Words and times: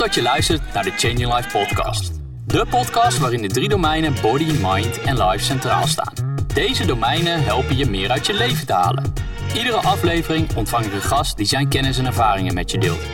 dat 0.00 0.14
je 0.14 0.22
luistert 0.22 0.72
naar 0.72 0.84
de 0.84 0.92
Changing 0.96 1.34
Life 1.34 1.48
podcast. 1.58 2.12
De 2.46 2.66
podcast 2.70 3.18
waarin 3.18 3.42
de 3.42 3.48
drie 3.48 3.68
domeinen 3.68 4.14
body, 4.22 4.44
mind 4.44 5.00
en 5.00 5.24
life 5.24 5.44
centraal 5.44 5.86
staan. 5.86 6.12
Deze 6.54 6.86
domeinen 6.86 7.44
helpen 7.44 7.76
je 7.76 7.86
meer 7.86 8.10
uit 8.10 8.26
je 8.26 8.34
leven 8.34 8.66
te 8.66 8.72
halen. 8.72 9.12
Iedere 9.54 9.76
aflevering 9.76 10.56
ontvang 10.56 10.84
ik 10.84 10.92
een 10.92 11.00
gast 11.00 11.36
die 11.36 11.46
zijn 11.46 11.68
kennis 11.68 11.98
en 11.98 12.06
ervaringen 12.06 12.54
met 12.54 12.70
je 12.70 12.78
deelt. 12.78 13.06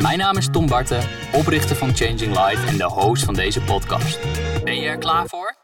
Mijn 0.00 0.18
naam 0.18 0.36
is 0.36 0.48
Tom 0.52 0.66
Barten, 0.66 1.02
oprichter 1.32 1.76
van 1.76 1.96
Changing 1.96 2.46
Life 2.46 2.66
en 2.66 2.76
de 2.76 2.84
host 2.84 3.24
van 3.24 3.34
deze 3.34 3.60
podcast. 3.60 4.18
Ben 4.64 4.80
je 4.80 4.88
er 4.88 4.98
klaar 4.98 5.26
voor? 5.26 5.57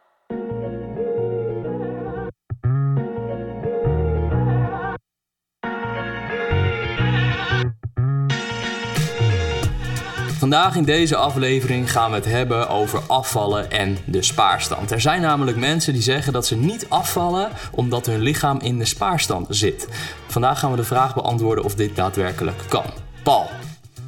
Vandaag 10.44 10.76
in 10.76 10.84
deze 10.84 11.16
aflevering 11.16 11.92
gaan 11.92 12.10
we 12.10 12.16
het 12.16 12.24
hebben 12.24 12.68
over 12.68 13.00
afvallen 13.06 13.70
en 13.70 13.98
de 14.04 14.22
spaarstand. 14.22 14.90
Er 14.90 15.00
zijn 15.00 15.20
namelijk 15.20 15.56
mensen 15.56 15.92
die 15.92 16.02
zeggen 16.02 16.32
dat 16.32 16.46
ze 16.46 16.56
niet 16.56 16.86
afvallen 16.88 17.48
omdat 17.70 18.06
hun 18.06 18.20
lichaam 18.20 18.60
in 18.60 18.78
de 18.78 18.84
spaarstand 18.84 19.46
zit. 19.50 19.88
Vandaag 20.26 20.58
gaan 20.58 20.70
we 20.70 20.76
de 20.76 20.84
vraag 20.84 21.14
beantwoorden 21.14 21.64
of 21.64 21.74
dit 21.74 21.96
daadwerkelijk 21.96 22.62
kan. 22.68 22.84
Paul. 23.22 23.50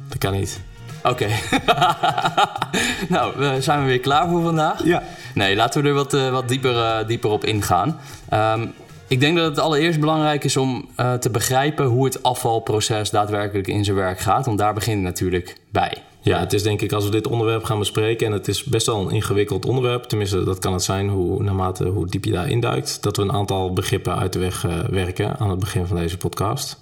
Dat 0.07 0.17
kan 0.17 0.33
niet. 0.33 0.59
Oké. 1.03 1.27
nou, 3.09 3.37
we 3.37 3.57
zijn 3.59 3.79
we 3.79 3.85
weer 3.85 3.99
klaar 3.99 4.29
voor 4.29 4.41
vandaag? 4.41 4.83
Ja. 4.83 5.03
Nee, 5.33 5.55
laten 5.55 5.81
we 5.81 5.87
er 5.87 5.93
wat, 5.93 6.13
uh, 6.13 6.31
wat 6.31 6.47
dieper, 6.47 6.73
uh, 6.73 7.07
dieper 7.07 7.29
op 7.29 7.45
ingaan. 7.45 7.99
Um, 8.33 8.73
ik 9.07 9.19
denk 9.19 9.37
dat 9.37 9.45
het 9.45 9.59
allereerst 9.59 9.99
belangrijk 9.99 10.43
is 10.43 10.57
om 10.57 10.89
uh, 10.97 11.13
te 11.13 11.29
begrijpen 11.29 11.85
hoe 11.85 12.05
het 12.05 12.23
afvalproces 12.23 13.09
daadwerkelijk 13.09 13.67
in 13.67 13.83
zijn 13.83 13.97
werk 13.97 14.19
gaat. 14.19 14.45
Want 14.45 14.57
daar 14.57 14.73
begint 14.73 14.95
het 14.95 15.05
natuurlijk 15.05 15.57
bij. 15.71 16.03
Ja, 16.27 16.39
het 16.39 16.53
is 16.53 16.63
denk 16.63 16.81
ik 16.81 16.91
als 16.91 17.05
we 17.05 17.11
dit 17.11 17.27
onderwerp 17.27 17.63
gaan 17.63 17.79
bespreken, 17.79 18.27
en 18.27 18.33
het 18.33 18.47
is 18.47 18.63
best 18.63 18.85
wel 18.85 19.01
een 19.01 19.11
ingewikkeld 19.11 19.65
onderwerp, 19.65 20.03
tenminste 20.03 20.43
dat 20.43 20.59
kan 20.59 20.73
het 20.73 20.83
zijn 20.83 21.09
hoe, 21.09 21.43
naarmate 21.43 21.85
hoe 21.85 22.07
diep 22.07 22.25
je 22.25 22.31
daarin 22.31 22.59
duikt, 22.59 23.03
dat 23.03 23.17
we 23.17 23.21
een 23.21 23.31
aantal 23.31 23.73
begrippen 23.73 24.15
uit 24.15 24.33
de 24.33 24.39
weg 24.39 24.65
uh, 24.65 24.79
werken 24.79 25.39
aan 25.39 25.49
het 25.49 25.59
begin 25.59 25.85
van 25.85 25.97
deze 25.97 26.17
podcast. 26.17 26.79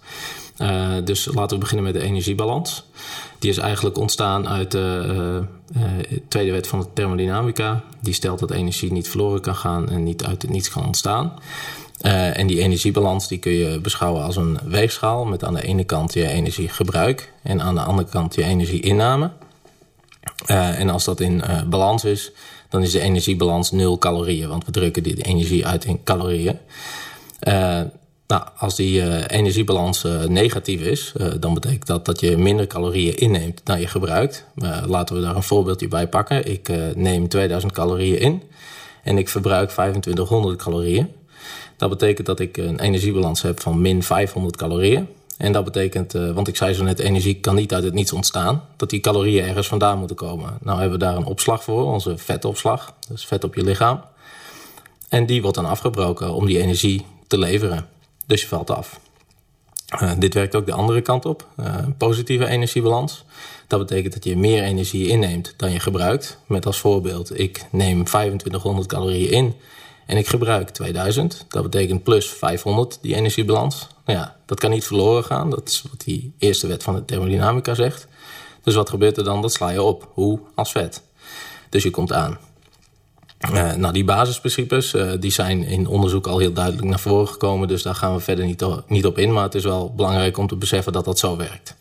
Uh, 0.61 0.87
dus 1.03 1.25
laten 1.25 1.57
we 1.57 1.63
beginnen 1.63 1.85
met 1.85 2.01
de 2.01 2.07
energiebalans. 2.07 2.83
Die 3.39 3.49
is 3.49 3.57
eigenlijk 3.57 3.97
ontstaan 3.97 4.47
uit 4.47 4.71
de 4.71 5.03
uh, 5.77 5.83
tweede 6.27 6.51
wet 6.51 6.67
van 6.67 6.79
de 6.79 6.85
thermodynamica. 6.93 7.83
Die 8.01 8.13
stelt 8.13 8.39
dat 8.39 8.51
energie 8.51 8.91
niet 8.91 9.09
verloren 9.09 9.41
kan 9.41 9.55
gaan 9.55 9.89
en 9.89 10.03
niet 10.03 10.23
uit 10.23 10.41
het 10.41 10.51
niets 10.51 10.69
kan 10.69 10.85
ontstaan. 10.85 11.33
Uh, 12.01 12.37
en 12.37 12.47
die 12.47 12.61
energiebalans 12.61 13.27
die 13.27 13.37
kun 13.37 13.51
je 13.51 13.79
beschouwen 13.79 14.23
als 14.23 14.35
een 14.35 14.59
weegschaal 14.65 15.25
met 15.25 15.43
aan 15.43 15.53
de 15.53 15.63
ene 15.63 15.83
kant 15.83 16.13
je 16.13 16.27
energiegebruik 16.27 17.31
en 17.43 17.61
aan 17.61 17.75
de 17.75 17.81
andere 17.81 18.09
kant 18.09 18.35
je 18.35 18.43
energieinname. 18.43 19.31
Uh, 20.47 20.79
en 20.79 20.89
als 20.89 21.03
dat 21.03 21.19
in 21.19 21.33
uh, 21.33 21.61
balans 21.63 22.03
is, 22.03 22.31
dan 22.69 22.81
is 22.81 22.91
de 22.91 22.99
energiebalans 22.99 23.71
nul 23.71 23.97
calorieën, 23.97 24.49
want 24.49 24.65
we 24.65 24.71
drukken 24.71 25.03
die 25.03 25.21
energie 25.21 25.65
uit 25.65 25.85
in 25.85 26.03
calorieën. 26.03 26.57
nou, 28.27 28.43
als 28.57 28.75
die 28.75 29.27
energiebalans 29.27 30.05
negatief 30.27 30.81
is, 30.81 31.13
dan 31.39 31.53
betekent 31.53 31.87
dat 31.87 32.05
dat 32.05 32.19
je 32.19 32.37
minder 32.37 32.67
calorieën 32.67 33.15
inneemt 33.17 33.61
dan 33.63 33.79
je 33.79 33.87
gebruikt. 33.87 34.45
laten 34.85 35.15
we 35.15 35.21
daar 35.21 35.35
een 35.35 35.43
voorbeeldje 35.43 35.87
bij 35.87 36.07
pakken. 36.07 36.51
Ik 36.51 36.69
neem 36.95 37.27
2000 37.27 37.71
calorieën 37.71 38.19
in 38.19 38.41
en 39.03 39.17
ik 39.17 39.29
verbruik 39.29 39.69
2500 39.69 40.57
calorieën. 40.57 41.09
Dat 41.77 41.89
betekent 41.89 42.27
dat 42.27 42.39
ik 42.39 42.57
een 42.57 42.79
energiebalans 42.79 43.41
heb 43.41 43.59
van 43.59 43.81
min 43.81 44.03
500 44.03 44.55
calorieën. 44.55 45.07
En 45.37 45.51
dat 45.51 45.63
betekent, 45.63 46.15
uh, 46.15 46.31
want 46.31 46.47
ik 46.47 46.55
zei 46.55 46.73
zo 46.73 46.83
net, 46.83 46.99
energie 46.99 47.39
kan 47.39 47.55
niet 47.55 47.73
uit 47.73 47.83
het 47.83 47.93
niets 47.93 48.13
ontstaan. 48.13 48.63
Dat 48.75 48.89
die 48.89 48.99
calorieën 48.99 49.47
ergens 49.47 49.67
vandaan 49.67 49.97
moeten 49.97 50.15
komen. 50.15 50.57
Nou 50.61 50.79
hebben 50.79 50.99
we 50.99 51.05
daar 51.05 51.15
een 51.15 51.25
opslag 51.25 51.63
voor, 51.63 51.85
onze 51.85 52.17
vetopslag. 52.17 52.93
Dus 53.07 53.25
vet 53.25 53.43
op 53.43 53.55
je 53.55 53.63
lichaam. 53.63 54.01
En 55.09 55.25
die 55.25 55.41
wordt 55.41 55.57
dan 55.57 55.65
afgebroken 55.65 56.33
om 56.33 56.45
die 56.45 56.61
energie 56.61 57.05
te 57.27 57.37
leveren. 57.37 57.87
Dus 58.25 58.41
je 58.41 58.47
valt 58.47 58.69
af. 58.69 58.99
Uh, 60.01 60.11
dit 60.17 60.33
werkt 60.33 60.55
ook 60.55 60.65
de 60.65 60.73
andere 60.73 61.01
kant 61.01 61.25
op. 61.25 61.47
Een 61.55 61.97
positieve 61.97 62.47
energiebalans. 62.47 63.23
Dat 63.67 63.79
betekent 63.79 64.13
dat 64.13 64.23
je 64.23 64.37
meer 64.37 64.63
energie 64.63 65.07
inneemt 65.07 65.53
dan 65.57 65.71
je 65.71 65.79
gebruikt. 65.79 66.37
Met 66.47 66.65
als 66.65 66.79
voorbeeld, 66.79 67.39
ik 67.39 67.65
neem 67.71 68.03
2500 68.03 68.87
calorieën 68.87 69.31
in 69.31 69.55
en 70.05 70.17
ik 70.17 70.27
gebruik 70.27 70.69
2000. 70.69 71.45
Dat 71.47 71.63
betekent 71.63 72.03
plus 72.03 72.29
500, 72.29 72.99
die 73.01 73.15
energiebalans. 73.15 73.87
Nou 74.05 74.19
ja, 74.19 74.35
dat 74.45 74.59
kan 74.59 74.69
niet 74.69 74.85
verloren 74.85 75.23
gaan. 75.23 75.49
Dat 75.49 75.69
is 75.69 75.83
wat 75.89 76.01
die 76.01 76.33
eerste 76.37 76.67
wet 76.67 76.83
van 76.83 76.95
de 76.95 77.05
thermodynamica 77.05 77.73
zegt. 77.73 78.07
Dus 78.63 78.75
wat 78.75 78.89
gebeurt 78.89 79.17
er 79.17 79.23
dan? 79.23 79.41
Dat 79.41 79.53
sla 79.53 79.69
je 79.69 79.81
op. 79.81 80.09
Hoe? 80.13 80.39
Als 80.55 80.71
vet. 80.71 81.01
Dus 81.69 81.83
je 81.83 81.89
komt 81.89 82.13
aan. 82.13 82.37
Uh, 83.51 83.73
nou, 83.73 83.93
die 83.93 84.03
basisprincipes 84.03 84.93
uh, 84.93 85.11
die 85.19 85.31
zijn 85.31 85.63
in 85.63 85.87
onderzoek 85.87 86.27
al 86.27 86.37
heel 86.37 86.53
duidelijk 86.53 86.87
naar 86.87 86.99
voren 86.99 87.27
gekomen. 87.27 87.67
Dus 87.67 87.83
daar 87.83 87.95
gaan 87.95 88.13
we 88.13 88.19
verder 88.19 88.45
niet, 88.45 88.65
niet 88.87 89.05
op 89.05 89.17
in. 89.17 89.33
Maar 89.33 89.43
het 89.43 89.55
is 89.55 89.63
wel 89.63 89.93
belangrijk 89.95 90.37
om 90.37 90.47
te 90.47 90.55
beseffen 90.55 90.93
dat 90.93 91.05
dat 91.05 91.19
zo 91.19 91.37
werkt. 91.37 91.75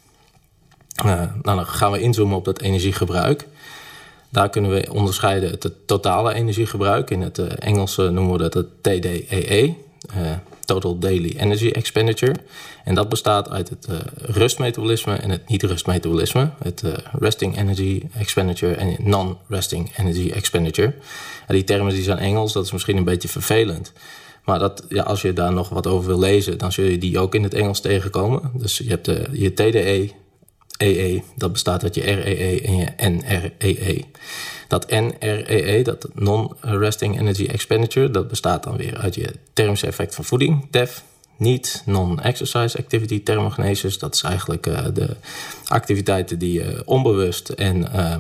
Uh, 1.05 1.13
nou, 1.15 1.29
dan 1.43 1.67
gaan 1.67 1.93
we 1.93 2.01
inzoomen 2.01 2.37
op 2.37 2.45
dat 2.45 2.61
energiegebruik. 2.61 3.49
Daar 4.35 4.51
kunnen 4.51 4.71
we 4.71 4.87
onderscheiden 4.93 5.51
het 5.51 5.73
totale 5.87 6.35
energiegebruik. 6.35 7.11
In 7.11 7.21
het 7.21 7.39
uh, 7.39 7.47
Engels 7.59 7.97
noemen 7.97 8.33
we 8.33 8.39
dat 8.39 8.55
het 8.55 8.67
TDEE, 8.81 9.75
uh, 10.17 10.31
Total 10.65 10.99
Daily 10.99 11.35
Energy 11.39 11.71
Expenditure. 11.71 12.35
En 12.85 12.95
dat 12.95 13.09
bestaat 13.09 13.51
uit 13.51 13.69
het 13.69 13.89
rustmetabolisme 14.17 15.15
en 15.15 15.31
het 15.31 15.49
niet-rustmetabolisme. 15.49 16.51
Het 16.63 16.83
Resting 17.19 17.59
Energy 17.59 18.03
Expenditure 18.19 18.75
en 18.75 18.97
Non-Resting 18.99 19.91
Energy 19.97 20.31
Expenditure. 20.31 20.95
En 21.47 21.55
die 21.55 21.65
termen 21.65 21.93
die 21.93 22.03
zijn 22.03 22.19
Engels, 22.19 22.53
dat 22.53 22.65
is 22.65 22.73
misschien 22.73 22.97
een 22.97 23.05
beetje 23.05 23.29
vervelend. 23.29 23.93
Maar 24.45 24.59
dat, 24.59 24.85
ja, 24.89 25.03
als 25.03 25.23
je 25.23 25.33
daar 25.33 25.53
nog 25.53 25.69
wat 25.69 25.87
over 25.87 26.07
wil 26.07 26.19
lezen, 26.19 26.59
dan 26.59 26.73
zul 26.73 26.85
je 26.85 26.99
die 26.99 27.19
ook 27.19 27.35
in 27.35 27.43
het 27.43 27.55
Engels 27.55 27.81
tegenkomen. 27.81 28.51
Dus 28.55 28.79
je 28.79 28.89
hebt 28.89 29.07
je 29.33 29.53
TDE, 29.53 30.11
EE, 30.77 31.23
dat 31.37 31.53
bestaat 31.53 31.83
uit 31.83 31.95
je 31.95 32.01
REE 32.01 32.61
en 32.61 32.77
je 32.77 32.87
NREE. 33.11 34.05
Dat 34.69 34.91
NREE, 34.91 35.83
dat 35.83 36.09
Non-Resting 36.15 37.21
Energy 37.21 37.47
Expenditure, 37.47 38.11
dat 38.11 38.29
bestaat 38.29 38.63
dan 38.63 38.77
weer 38.77 38.97
uit 38.97 39.15
je 39.15 39.35
thermische 39.53 39.87
effect 39.87 40.15
van 40.15 40.25
voeding, 40.25 40.67
TEF. 40.71 41.03
Niet 41.37 41.83
non-exercise 41.87 42.79
activity 42.79 43.23
thermogenesis. 43.23 43.99
Dat 43.99 44.15
is 44.15 44.23
eigenlijk 44.23 44.67
uh, 44.67 44.79
de 44.95 45.17
activiteiten 45.67 46.39
die 46.39 46.53
je 46.53 46.83
onbewust 46.85 47.49
en 47.49 47.77
uh, 47.95 48.17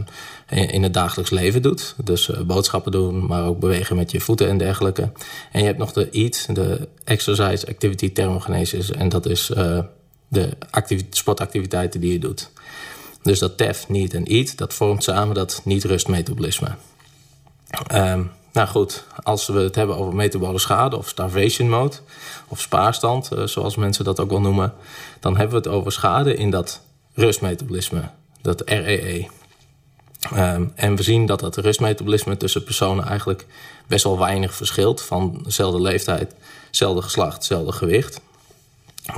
in 0.72 0.82
het 0.82 0.94
dagelijks 0.94 1.30
leven 1.30 1.62
doet. 1.62 1.94
Dus 2.04 2.28
uh, 2.28 2.40
boodschappen 2.40 2.92
doen, 2.92 3.26
maar 3.26 3.46
ook 3.46 3.60
bewegen 3.60 3.96
met 3.96 4.10
je 4.10 4.20
voeten 4.20 4.48
en 4.48 4.58
dergelijke. 4.58 5.12
En 5.52 5.60
je 5.60 5.66
hebt 5.66 5.78
nog 5.78 5.92
de 5.92 6.10
EAT, 6.10 6.46
de 6.54 6.88
exercise 7.04 7.66
activity 7.66 8.12
thermogenesis. 8.12 8.90
En 8.90 9.08
dat 9.08 9.26
is 9.26 9.50
de 10.34 10.56
sportactiviteiten 11.10 12.00
die 12.00 12.12
je 12.12 12.18
doet. 12.18 12.50
Dus 13.22 13.38
dat 13.38 13.56
TEF, 13.56 13.88
niet 13.88 14.14
en 14.14 14.24
eat, 14.24 14.56
dat 14.56 14.74
vormt 14.74 15.02
samen 15.02 15.34
dat 15.34 15.60
niet-rustmetabolisme. 15.64 16.74
Um, 17.92 18.30
nou 18.52 18.68
goed, 18.68 19.04
als 19.22 19.46
we 19.46 19.58
het 19.58 19.74
hebben 19.74 19.96
over 19.96 20.14
metabole 20.14 20.58
schade 20.58 20.96
of 20.96 21.08
starvation 21.08 21.68
mode... 21.68 21.96
of 22.48 22.60
spaarstand, 22.60 23.30
uh, 23.32 23.46
zoals 23.46 23.76
mensen 23.76 24.04
dat 24.04 24.20
ook 24.20 24.30
wel 24.30 24.40
noemen... 24.40 24.72
dan 25.20 25.36
hebben 25.36 25.62
we 25.62 25.68
het 25.68 25.76
over 25.76 25.92
schade 25.92 26.34
in 26.34 26.50
dat 26.50 26.80
rustmetabolisme, 27.14 28.10
dat 28.42 28.62
REE. 28.64 29.28
Um, 30.34 30.72
en 30.74 30.96
we 30.96 31.02
zien 31.02 31.26
dat 31.26 31.40
dat 31.40 31.56
rustmetabolisme 31.56 32.36
tussen 32.36 32.64
personen 32.64 33.04
eigenlijk 33.04 33.46
best 33.86 34.04
wel 34.04 34.18
weinig 34.18 34.54
verschilt... 34.54 35.02
van 35.02 35.40
dezelfde 35.42 35.80
leeftijd, 35.80 36.34
hetzelfde 36.66 37.02
geslacht, 37.02 37.34
hetzelfde 37.34 37.72
gewicht... 37.72 38.20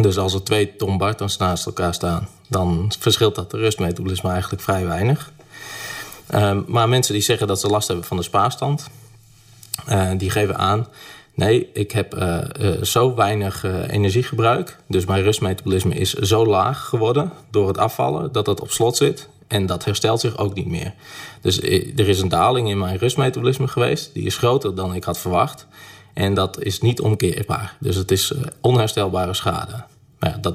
Dus 0.00 0.18
als 0.18 0.34
er 0.34 0.42
twee 0.42 0.76
Tom 0.76 0.98
Bartons 0.98 1.36
naast 1.36 1.66
elkaar 1.66 1.94
staan, 1.94 2.28
dan 2.48 2.92
verschilt 2.98 3.34
dat 3.34 3.50
de 3.50 3.56
rustmetabolisme 3.56 4.30
eigenlijk 4.30 4.62
vrij 4.62 4.86
weinig. 4.86 5.32
Um, 6.34 6.64
maar 6.66 6.88
mensen 6.88 7.14
die 7.14 7.22
zeggen 7.22 7.46
dat 7.46 7.60
ze 7.60 7.66
last 7.66 7.88
hebben 7.88 8.06
van 8.06 8.16
de 8.16 8.22
spaarstand, 8.22 8.90
uh, 9.88 10.10
die 10.16 10.30
geven 10.30 10.58
aan: 10.58 10.86
nee, 11.34 11.70
ik 11.72 11.90
heb 11.90 12.14
uh, 12.14 12.38
uh, 12.60 12.82
zo 12.82 13.14
weinig 13.14 13.64
energiegebruik, 13.88 14.78
dus 14.86 15.04
mijn 15.04 15.22
rustmetabolisme 15.22 15.94
is 15.94 16.12
zo 16.12 16.46
laag 16.46 16.84
geworden 16.84 17.32
door 17.50 17.68
het 17.68 17.78
afvallen 17.78 18.32
dat 18.32 18.46
het 18.46 18.60
op 18.60 18.70
slot 18.70 18.96
zit. 18.96 19.28
En 19.46 19.66
dat 19.66 19.84
herstelt 19.84 20.20
zich 20.20 20.38
ook 20.38 20.54
niet 20.54 20.66
meer. 20.66 20.94
Dus 21.40 21.60
er 21.60 22.08
is 22.08 22.20
een 22.20 22.28
daling 22.28 22.68
in 22.68 22.78
mijn 22.78 22.98
rustmetabolisme 22.98 23.68
geweest, 23.68 24.10
die 24.14 24.24
is 24.24 24.36
groter 24.36 24.74
dan 24.74 24.94
ik 24.94 25.04
had 25.04 25.18
verwacht. 25.18 25.66
En 26.16 26.34
dat 26.34 26.62
is 26.62 26.80
niet 26.80 27.00
omkeerbaar. 27.00 27.76
Dus 27.80 27.96
het 27.96 28.10
is 28.10 28.32
onherstelbare 28.60 29.34
schade. 29.34 29.84
Nou 30.18 30.34
ja, 30.34 30.38
dat, 30.40 30.54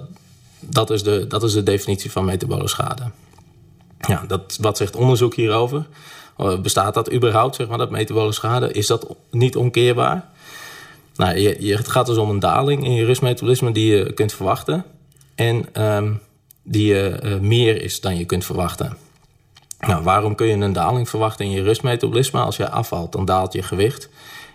dat, 0.59 0.89
is 0.89 1.03
de, 1.03 1.27
dat 1.27 1.43
is 1.43 1.53
de 1.53 1.63
definitie 1.63 2.11
van 2.11 2.25
metabole 2.25 2.67
schade. 2.67 3.03
Ja, 3.99 4.23
dat, 4.27 4.57
wat 4.61 4.77
zegt 4.77 4.95
onderzoek 4.95 5.35
hierover? 5.35 5.85
Bestaat 6.61 6.93
dat 6.93 7.13
überhaupt, 7.13 7.55
zeg 7.55 7.67
maar, 7.67 7.77
dat 7.77 7.89
metabole 7.89 8.31
schade? 8.31 8.71
Is 8.71 8.87
dat 8.87 9.15
niet 9.31 9.55
omkeerbaar? 9.55 10.29
Nou, 11.15 11.37
je, 11.37 11.75
het 11.75 11.87
gaat 11.87 12.05
dus 12.05 12.17
om 12.17 12.29
een 12.29 12.39
daling 12.39 12.85
in 12.85 12.93
je 12.93 13.05
rustmetabolisme 13.05 13.71
die 13.71 13.95
je 13.95 14.13
kunt 14.13 14.33
verwachten. 14.33 14.85
En 15.35 15.83
um, 15.83 16.19
die 16.63 17.21
uh, 17.23 17.39
meer 17.39 17.81
is 17.81 17.99
dan 17.99 18.17
je 18.17 18.25
kunt 18.25 18.45
verwachten. 18.45 18.97
Nou, 19.79 20.03
waarom 20.03 20.35
kun 20.35 20.47
je 20.47 20.53
een 20.53 20.73
daling 20.73 21.09
verwachten 21.09 21.45
in 21.45 21.51
je 21.51 21.63
rustmetabolisme? 21.63 22.39
Als 22.39 22.57
je 22.57 22.69
afvalt, 22.69 23.11
dan 23.11 23.25
daalt 23.25 23.53
je 23.53 23.63
gewicht. 23.63 24.09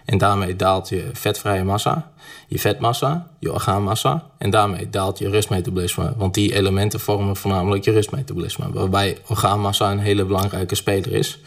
En 0.07 0.19
daarmee 0.19 0.57
daalt 0.57 0.89
je 0.89 1.11
vetvrije 1.13 1.65
massa, 1.65 2.11
je 2.49 2.59
vetmassa, 2.59 3.27
je 3.39 3.53
orgaanmassa. 3.53 4.25
En 4.39 4.51
daarmee 4.51 4.91
daalt 4.91 5.19
je 5.19 5.29
rustmetabolisme. 5.29 6.13
Want 6.17 6.35
die 6.35 6.55
elementen 6.55 7.01
vormen 7.01 7.37
voornamelijk 7.37 7.85
je 7.85 7.91
rustmetabolisme. 7.91 8.73
Waarbij 8.73 9.19
orgaanmassa 9.27 9.91
een 9.91 9.99
hele 9.99 10.25
belangrijke 10.25 10.75
speler 10.75 11.13
is. 11.13 11.39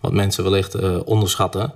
Wat 0.00 0.12
mensen 0.12 0.44
wellicht 0.44 0.76
uh, 0.76 0.98
onderschatten. 1.04 1.72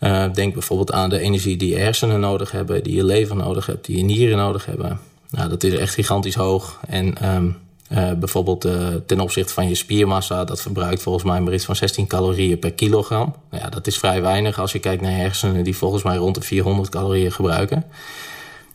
Uh, 0.00 0.32
denk 0.32 0.52
bijvoorbeeld 0.52 0.92
aan 0.92 1.10
de 1.10 1.18
energie 1.18 1.56
die 1.56 1.70
je 1.70 1.78
hersenen 1.78 2.20
nodig 2.20 2.50
hebben, 2.50 2.82
die 2.82 2.94
je 2.94 3.04
lever 3.04 3.36
nodig 3.36 3.66
hebt, 3.66 3.86
die 3.86 3.96
je 3.96 4.04
nieren 4.04 4.36
nodig 4.36 4.66
hebben. 4.66 5.00
Nou, 5.30 5.48
dat 5.48 5.62
is 5.62 5.74
echt 5.74 5.94
gigantisch 5.94 6.34
hoog. 6.34 6.80
En 6.88 7.34
um, 7.34 7.56
uh, 7.92 8.12
bijvoorbeeld 8.12 8.64
uh, 8.64 8.88
ten 9.06 9.20
opzichte 9.20 9.52
van 9.52 9.68
je 9.68 9.74
spiermassa, 9.74 10.44
dat 10.44 10.62
verbruikt 10.62 11.02
volgens 11.02 11.24
mij 11.24 11.40
maar 11.40 11.54
iets 11.54 11.64
van 11.64 11.76
16 11.76 12.06
calorieën 12.06 12.58
per 12.58 12.72
kilogram. 12.72 13.34
Nou 13.50 13.62
ja, 13.62 13.68
dat 13.68 13.86
is 13.86 13.98
vrij 13.98 14.22
weinig 14.22 14.58
als 14.58 14.72
je 14.72 14.78
kijkt 14.78 15.02
naar 15.02 15.16
hersenen 15.16 15.64
die 15.64 15.76
volgens 15.76 16.02
mij 16.02 16.16
rond 16.16 16.34
de 16.34 16.40
400 16.40 16.88
calorieën 16.88 17.32
gebruiken. 17.32 17.84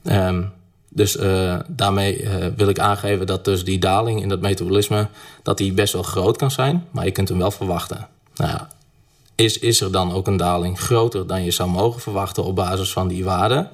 Um, 0.03 0.51
dus 0.93 1.15
uh, 1.17 1.59
daarmee 1.67 2.27
wil 2.55 2.67
ik 2.67 2.79
aangeven 2.79 3.27
dat 3.27 3.45
dus 3.45 3.63
die 3.63 3.79
daling 3.79 4.21
in 4.21 4.29
dat 4.29 4.41
metabolisme, 4.41 5.07
dat 5.43 5.57
die 5.57 5.73
best 5.73 5.93
wel 5.93 6.03
groot 6.03 6.37
kan 6.37 6.51
zijn, 6.51 6.87
maar 6.91 7.05
je 7.05 7.11
kunt 7.11 7.29
hem 7.29 7.37
wel 7.37 7.51
verwachten. 7.51 8.07
Nou 8.35 8.59
is, 9.41 9.59
is 9.59 9.81
er 9.81 9.91
dan 9.91 10.13
ook 10.13 10.27
een 10.27 10.37
daling 10.37 10.79
groter 10.79 11.27
dan 11.27 11.43
je 11.43 11.51
zou 11.51 11.69
mogen 11.69 12.01
verwachten 12.01 12.43
op 12.43 12.55
basis 12.55 12.91
van 12.91 13.07
die 13.07 13.23
waarden? 13.23 13.69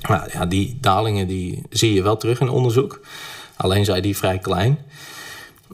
Nou 0.00 0.28
ja, 0.32 0.46
die 0.46 0.78
dalingen 0.80 1.26
die 1.26 1.62
zie 1.70 1.94
je 1.94 2.02
wel 2.02 2.16
terug 2.16 2.40
in 2.40 2.48
onderzoek. 2.48 3.00
Alleen 3.56 3.84
zijn 3.84 4.02
die 4.02 4.16
vrij 4.16 4.38
klein. 4.38 4.78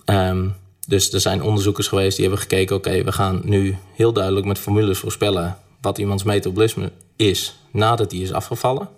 Um, 0.05 0.55
dus 0.87 1.13
er 1.13 1.21
zijn 1.21 1.43
onderzoekers 1.43 1.89
geweest 1.89 2.17
die 2.17 2.25
hebben 2.27 2.43
gekeken... 2.43 2.77
oké, 2.77 3.05
we 3.05 3.13
gaan 3.13 3.41
nu 3.45 3.77
heel 3.95 4.13
duidelijk 4.13 4.47
met 4.47 4.59
formules 4.59 4.99
voorspellen... 4.99 5.59
wat 5.81 5.99
iemands 5.99 6.23
metabolisme 6.23 6.93
is 7.17 7.57
nadat 7.71 8.11
hij 8.11 8.21
is 8.21 8.33
afgevallen. 8.33 8.89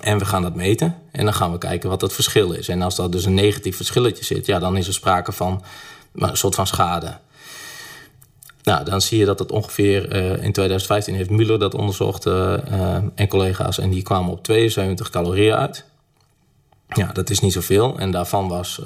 En 0.00 0.18
we 0.18 0.24
gaan 0.24 0.42
dat 0.42 0.54
meten 0.54 0.98
en 1.12 1.24
dan 1.24 1.34
gaan 1.34 1.52
we 1.52 1.58
kijken 1.58 1.88
wat 1.88 2.00
het 2.00 2.12
verschil 2.12 2.52
is. 2.52 2.68
En 2.68 2.82
als 2.82 2.96
dat 2.96 3.12
dus 3.12 3.24
een 3.24 3.34
negatief 3.34 3.76
verschilletje 3.76 4.24
zit... 4.24 4.46
ja, 4.46 4.58
dan 4.58 4.76
is 4.76 4.86
er 4.86 4.94
sprake 4.94 5.32
van 5.32 5.62
een 6.14 6.36
soort 6.36 6.54
van 6.54 6.66
schade... 6.66 7.18
Nou, 8.62 8.84
dan 8.84 9.00
zie 9.00 9.18
je 9.18 9.24
dat 9.24 9.38
het 9.38 9.52
ongeveer 9.52 10.16
uh, 10.16 10.30
in 10.44 10.52
2015 10.52 11.14
heeft 11.14 11.30
Muller 11.30 11.58
dat 11.58 11.74
onderzocht 11.74 12.26
uh, 12.26 12.54
uh, 12.72 12.96
en 13.14 13.28
collega's. 13.28 13.78
En 13.78 13.90
die 13.90 14.02
kwamen 14.02 14.32
op 14.32 14.42
72 14.42 15.10
calorieën 15.10 15.54
uit. 15.54 15.84
Ja, 16.94 17.12
dat 17.12 17.30
is 17.30 17.40
niet 17.40 17.52
zoveel. 17.52 17.98
En 17.98 18.10
daarvan 18.10 18.48
was 18.48 18.80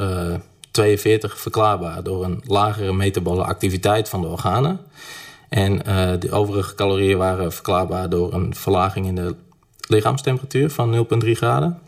42 0.70 1.38
verklaarbaar 1.38 2.02
door 2.02 2.24
een 2.24 2.42
lagere 2.46 2.92
metabole 2.92 3.44
activiteit 3.44 4.08
van 4.08 4.20
de 4.20 4.26
organen. 4.26 4.80
En 5.48 5.78
de 6.20 6.30
overige 6.30 6.74
calorieën 6.74 7.18
waren 7.18 7.52
verklaarbaar 7.52 8.08
door 8.08 8.32
een 8.32 8.54
verlaging 8.54 9.06
in 9.06 9.14
de 9.14 9.34
lichaamstemperatuur 9.88 10.70
van 10.70 11.06
0,3 11.24 11.30
graden. 11.30 11.78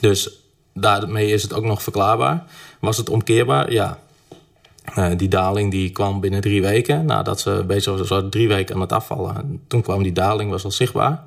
Dus 0.00 0.30
daarmee 0.74 1.30
is 1.30 1.42
het 1.42 1.52
ook 1.52 1.64
nog 1.64 1.82
verklaarbaar. 1.82 2.44
Was 2.80 2.96
het 2.96 3.10
omkeerbaar? 3.10 3.72
Ja, 3.72 3.98
uh, 4.96 5.10
die 5.16 5.28
daling 5.28 5.70
die 5.70 5.90
kwam 5.90 6.20
binnen 6.20 6.40
drie 6.40 6.62
weken. 6.62 7.04
Nadat 7.04 7.40
ze 7.40 7.64
bezig 7.66 8.08
was, 8.08 8.22
drie 8.30 8.48
weken 8.48 8.74
aan 8.74 8.80
het 8.80 8.92
afvallen. 8.92 9.62
toen 9.68 9.82
kwam 9.82 10.02
die 10.02 10.12
daling, 10.12 10.50
was 10.50 10.64
al 10.64 10.70
zichtbaar. 10.70 11.24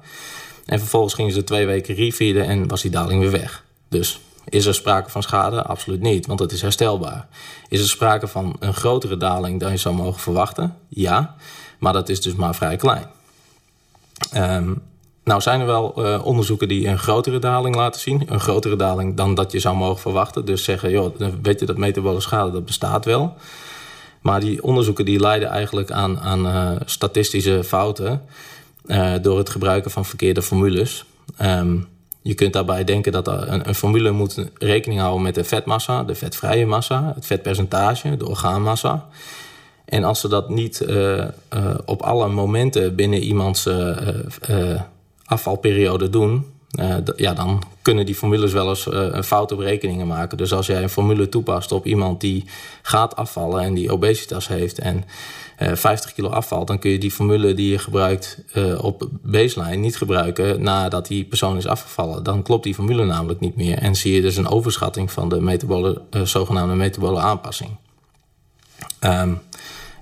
En 0.66 0.80
vervolgens 0.80 1.14
gingen 1.14 1.34
ze 1.34 1.44
twee 1.44 1.66
weken 1.66 1.96
refeeden 1.96 2.46
en 2.46 2.68
was 2.68 2.82
die 2.82 2.92
daling 2.92 3.22
weer 3.22 3.32
weg. 3.32 3.65
Dus 3.90 4.20
is 4.50 4.66
er 4.66 4.76
sprake 4.76 5.10
van 5.10 5.24
schade? 5.24 5.64
Absoluut 5.64 6.02
niet, 6.02 6.26
want 6.26 6.40
het 6.40 6.52
is 6.52 6.62
herstelbaar. 6.62 7.28
Is 7.70 7.82
er 7.82 7.88
sprake 7.88 8.28
van 8.28 8.56
een 8.60 8.74
grotere 8.74 9.18
daling 9.18 9.60
dan 9.60 9.72
je 9.72 9.78
zou 9.78 9.96
mogen 9.96 10.22
verwachten? 10.22 10.76
Ja, 10.88 11.36
maar 11.80 11.94
dat 11.94 12.10
is 12.10 12.22
dus 12.22 12.36
maar 12.36 12.56
vrij 12.56 12.76
klein. 12.76 13.06
Um, 14.36 14.82
nou 15.24 15.42
zijn 15.42 15.60
er 15.60 15.66
wel 15.66 16.06
uh, 16.06 16.26
onderzoeken 16.26 16.68
die 16.68 16.88
een 16.88 17.00
grotere 17.00 17.40
daling 17.40 17.76
laten 17.76 18.02
zien. 18.02 18.24
Een 18.26 18.40
grotere 18.40 18.76
daling 18.76 19.18
dan 19.18 19.36
dat 19.36 19.52
je 19.52 19.60
zou 19.60 19.76
mogen 19.76 20.02
verwachten. 20.02 20.46
Dus 20.46 20.64
zeggen, 20.64 20.90
joh, 20.90 21.16
weet 21.42 21.60
je 21.60 21.66
dat 21.66 21.78
metabole 21.78 22.20
schade, 22.20 22.52
dat 22.52 22.66
bestaat 22.66 23.06
wel. 23.06 23.34
Maar 24.22 24.40
die 24.40 24.64
onderzoeken 24.64 25.06
die 25.06 25.20
leiden 25.20 25.50
eigenlijk 25.50 25.92
aan, 25.92 26.20
aan 26.20 26.46
uh, 26.46 26.72
statistische 26.86 27.64
fouten... 27.64 28.22
Uh, 28.86 29.14
door 29.22 29.38
het 29.38 29.50
gebruiken 29.50 29.92
van 29.92 30.06
verkeerde 30.06 30.42
formules. 30.42 31.06
Um, 31.42 31.88
je 32.28 32.34
kunt 32.34 32.54
daarbij 32.54 32.84
denken 32.84 33.12
dat 33.12 33.28
een, 33.28 33.68
een, 33.68 33.76
formule 33.76 34.12
moet 34.12 34.50
rekening 34.58 35.00
houden 35.00 35.22
met 35.22 35.36
de 35.36 35.44
vetmassa... 35.44 36.04
de 36.04 36.16
vetvrije 36.16 36.66
massa, 36.66 37.12
het 37.16 37.26
vetpercentage, 37.26 38.18
de 38.18 38.28
orgaanmassa... 38.28 39.08
En 39.86 40.04
als 40.04 40.20
ze 40.20 40.28
dat 40.28 40.50
niet 40.50 40.86
op 41.86 42.02
alle 42.02 42.28
momenten 42.28 42.96
binnen 42.96 43.20
iemands 43.20 43.70
afvalperiode 45.26 46.10
doen, 46.10 46.46
uh, 46.80 46.96
ja, 47.16 47.34
dan 47.34 47.64
kunnen 47.82 48.06
die 48.06 48.16
formules 48.16 48.52
wel 48.52 48.70
eens 48.70 48.86
uh, 48.86 48.94
een 48.94 49.24
foute 49.24 49.56
berekeningen 49.56 50.08
maken. 50.08 50.38
Dus 50.38 50.54
als 50.54 50.68
jij 50.68 50.84
een 50.84 50.90
formule 50.90 51.30
toepast 51.30 51.72
op 51.72 51.86
iemand 51.86 52.22
die 52.22 52.46
gaat 52.82 53.16
afvallen 53.16 53.64
en 53.64 53.74
die 53.74 53.92
obesitas 53.92 54.48
heeft 54.48 54.80
en 54.80 55.06
uh, 55.62 55.72
eh, 55.72 55.78
50 55.78 56.14
kilo 56.14 56.30
afvalt, 56.30 56.68
dan 56.68 56.80
kun 56.80 56.92
je 56.92 56.98
die 56.98 57.12
formule 57.12 57.54
die 57.54 57.72
je 57.72 57.78
gebruikt 57.78 58.38
op 58.78 59.10
baseline 59.22 59.76
niet 59.76 59.98
gebruiken 59.98 60.62
nadat 60.62 61.08
die 61.08 61.24
persoon 61.24 61.58
is 61.58 61.68
afgevallen. 61.68 62.24
Dan 62.24 62.44
klopt 62.44 62.64
die 62.64 62.76
formule 62.76 63.06
namelijk 63.06 63.40
niet 63.40 63.56
meer 63.56 63.78
en 63.78 63.96
zie 63.96 64.14
je 64.14 64.22
dus 64.22 64.38
een 64.38 64.48
overschatting 64.48 65.12
van 65.12 65.30
de 65.30 65.42
metabole, 65.42 66.02
zogenaamde 66.24 66.76
metabole 66.76 67.20
aanpassing. 67.20 67.78
Um, 69.00 69.42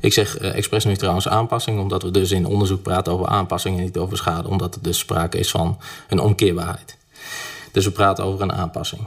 ik 0.04 0.14
zeg 0.14 0.42
uh, 0.42 0.56
expres 0.56 0.86
nu 0.86 0.96
aanpassing, 1.24 1.80
omdat 1.80 2.04
we 2.04 2.12
dus 2.12 2.32
in 2.32 2.46
onderzoek 2.46 2.82
praten 2.82 3.14
over 3.14 3.28
aanpassing 3.28 3.78
en 3.78 3.84
niet 3.84 3.98
over 3.98 4.18
schade, 4.18 4.48
omdat 4.48 4.76
er 4.76 4.82
dus 4.82 4.98
sprake 4.98 5.38
is 5.38 5.52
van 5.52 5.80
een 6.10 6.20
omkeerbaarheid. 6.20 6.98
Dus 7.72 7.86
we 7.86 7.92
praten 7.92 8.24
over 8.24 8.42
een 8.42 8.54
aanpassing. 8.54 9.02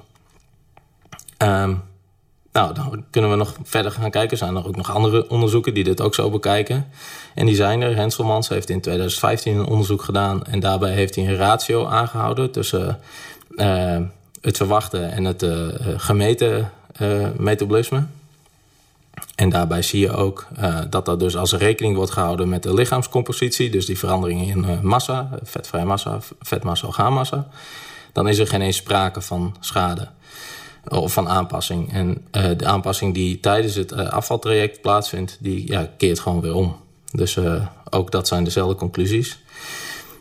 Um, 1.39 1.83
nou, 2.53 2.75
dan 2.75 3.05
kunnen 3.11 3.31
we 3.31 3.37
nog 3.37 3.55
verder 3.63 3.93
gaan 3.93 4.11
kijken. 4.11 4.39
Zijn 4.39 4.57
er 4.57 4.67
ook 4.67 4.77
nog 4.77 4.95
andere 4.95 5.29
onderzoeken 5.29 5.75
die 5.75 5.85
dit 5.85 6.01
ook 6.01 6.15
zo 6.15 6.31
bekijken? 6.31 6.87
En 7.35 7.47
die 7.47 7.55
zijn 7.55 7.81
er. 7.81 7.97
Henselmans 7.97 8.49
heeft 8.49 8.71
in 8.71 8.81
2015 8.81 9.57
een 9.57 9.67
onderzoek 9.67 10.03
gedaan 10.03 10.45
en 10.45 10.61
daarbij 10.61 10.93
heeft 10.93 11.15
hij 11.15 11.29
een 11.29 11.37
ratio 11.37 11.87
aangehouden 11.87 12.51
tussen 12.51 13.01
uh, 13.51 14.01
het 14.41 14.57
verwachte 14.57 14.99
en 14.99 15.25
het 15.25 15.43
uh, 15.43 15.67
gemeten 15.97 16.71
metabolisme. 17.37 18.07
En 19.37 19.49
daarbij 19.49 19.83
zie 19.83 20.01
je 20.01 20.13
ook 20.13 20.47
uh, 20.61 20.79
dat 20.91 21.09
er 21.09 21.19
dus 21.19 21.37
als 21.37 21.53
rekening 21.53 21.97
wordt 21.97 22.11
gehouden 22.11 22.49
met 22.49 22.63
de 22.63 22.75
lichaamscompositie, 22.75 23.71
dus 23.71 23.87
die 23.87 23.99
veranderingen 23.99 24.47
in 24.47 24.65
uh, 24.65 24.81
massa, 24.81 25.29
vetvrije 25.43 25.85
massa, 25.85 26.19
vetmassa, 26.41 26.87
orgaanmassa, 26.87 27.49
dan 28.13 28.29
is 28.29 28.39
er 28.39 28.47
geen 28.47 28.61
eens 28.61 28.77
sprake 28.77 29.21
van 29.21 29.57
schade 29.61 30.09
of 30.89 31.13
van 31.13 31.29
aanpassing. 31.29 31.93
En 31.93 32.27
de 32.31 32.67
aanpassing 32.67 33.15
die 33.15 33.41
tijdens 33.41 33.75
het 33.75 33.93
afvaltraject 33.93 34.81
plaatsvindt, 34.81 35.37
die 35.41 35.71
ja, 35.71 35.91
keert 35.97 36.21
gewoon 36.21 36.41
weer 36.41 36.55
om. 36.55 36.77
Dus 37.13 37.39
ook 37.91 38.11
dat 38.11 38.29
zijn 38.29 38.45
dezelfde 38.45 38.75
conclusies. 38.75 39.39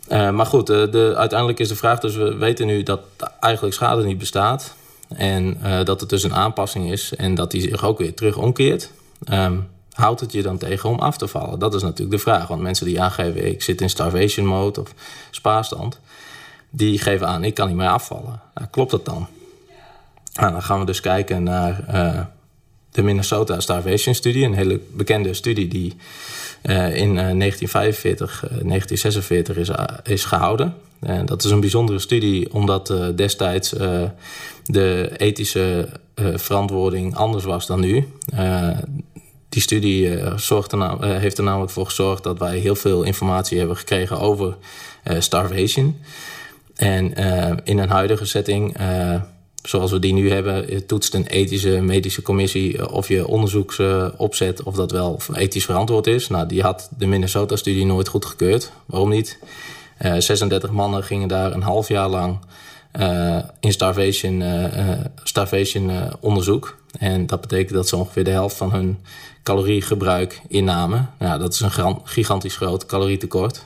maar 0.07 0.45
goed, 0.45 0.67
de, 0.67 1.13
uiteindelijk 1.17 1.59
is 1.59 1.67
de 1.67 1.75
vraag 1.75 1.99
dus, 1.99 2.15
we 2.15 2.35
weten 2.35 2.67
nu 2.67 2.83
dat 2.83 3.01
eigenlijk 3.39 3.75
schade 3.75 4.03
niet 4.03 4.17
bestaat. 4.17 4.75
En 5.07 5.57
dat 5.83 5.99
het 5.99 6.09
dus 6.09 6.23
een 6.23 6.35
aanpassing 6.35 6.91
is 6.91 7.15
en 7.15 7.35
dat 7.35 7.51
die 7.51 7.61
zich 7.61 7.83
ook 7.83 7.97
weer 7.97 8.13
terug 8.13 8.37
omkeert. 8.37 8.89
Um, 9.31 9.67
houdt 9.95 10.19
het 10.19 10.31
je 10.31 10.41
dan 10.41 10.57
tegen 10.57 10.89
om 10.89 10.99
af 10.99 11.17
te 11.17 11.27
vallen? 11.27 11.59
Dat 11.59 11.73
is 11.73 11.81
natuurlijk 11.81 12.11
de 12.11 12.23
vraag. 12.23 12.47
Want 12.47 12.61
mensen 12.61 12.85
die 12.85 13.01
aangeven, 13.01 13.47
ik 13.47 13.61
zit 13.61 13.81
in 13.81 13.89
starvation 13.89 14.45
mode 14.45 14.81
of 14.81 14.93
spaarstand... 15.31 15.99
die 16.69 16.99
geven 16.99 17.27
aan, 17.27 17.43
ik 17.43 17.53
kan 17.53 17.67
niet 17.67 17.77
meer 17.77 17.87
afvallen. 17.87 18.41
Nou, 18.53 18.67
klopt 18.69 18.91
dat 18.91 19.05
dan? 19.05 19.27
Nou, 20.33 20.51
dan 20.51 20.63
gaan 20.63 20.79
we 20.79 20.85
dus 20.85 20.99
kijken 20.99 21.43
naar 21.43 21.85
uh, 21.93 22.19
de 22.91 23.01
Minnesota 23.01 23.59
Starvation 23.59 24.15
Studie. 24.15 24.45
Een 24.45 24.53
hele 24.53 24.79
bekende 24.91 25.33
studie 25.33 25.67
die 25.67 25.93
uh, 26.63 26.95
in 26.95 27.09
uh, 27.09 27.15
1945, 27.15 28.39
1946 28.39 29.57
is, 29.57 29.69
is 30.03 30.25
gehouden. 30.25 30.75
En 30.99 31.25
dat 31.25 31.43
is 31.43 31.51
een 31.51 31.59
bijzondere 31.59 31.99
studie 31.99 32.53
omdat 32.53 32.93
destijds 33.15 33.69
de 34.63 35.11
ethische 35.17 35.89
verantwoording 36.15 37.15
anders 37.15 37.43
was 37.43 37.65
dan 37.65 37.79
nu 37.79 38.07
die 39.55 39.63
studie 39.63 40.05
uh, 40.05 40.21
er 40.21 40.73
uh, 40.81 40.97
heeft 40.99 41.37
er 41.37 41.43
namelijk 41.43 41.71
voor 41.71 41.85
gezorgd 41.85 42.23
dat 42.23 42.39
wij 42.39 42.57
heel 42.57 42.75
veel 42.75 43.03
informatie 43.03 43.57
hebben 43.57 43.77
gekregen 43.77 44.19
over 44.19 44.57
uh, 45.03 45.19
starvation. 45.19 45.99
En 46.75 47.13
in 47.63 47.77
een 47.77 47.89
huidige 47.89 48.25
setting, 48.25 48.77
zoals 49.63 49.91
we 49.91 49.99
die 49.99 50.13
nu 50.13 50.31
hebben, 50.31 50.85
toetst 50.85 51.13
een 51.13 51.27
ethische 51.27 51.81
medische 51.81 52.21
commissie 52.21 52.91
of 52.91 53.07
je 53.07 53.27
onderzoeksopzet 53.27 54.63
of 54.63 54.75
dat 54.75 54.91
wel 54.91 55.19
ethisch 55.33 55.65
verantwoord 55.65 56.07
is. 56.07 56.27
Nou, 56.27 56.47
die 56.47 56.61
had 56.61 56.89
de 56.97 57.05
Minnesota-studie 57.05 57.85
nooit 57.85 58.07
goedgekeurd. 58.07 58.71
Waarom 58.85 59.09
niet? 59.09 59.39
36 60.17 60.71
mannen 60.71 61.03
gingen 61.03 61.27
daar 61.27 61.53
een 61.53 61.61
half 61.61 61.87
jaar 61.87 62.09
lang 62.09 62.39
in 63.59 63.71
starvation, 63.71 64.43
starvation 65.23 65.91
onderzoek. 66.19 66.77
En 66.99 67.25
dat 67.25 67.41
betekent 67.41 67.73
dat 67.73 67.87
ze 67.87 67.95
ongeveer 67.95 68.23
de 68.23 68.29
helft 68.29 68.55
van 68.55 68.71
hun 68.71 68.99
caloriegebruik 69.43 70.41
innamen. 70.47 71.09
Nou, 71.19 71.39
dat 71.39 71.53
is 71.53 71.59
een 71.59 72.01
gigantisch 72.03 72.55
groot 72.55 72.85
calorietekort. 72.85 73.65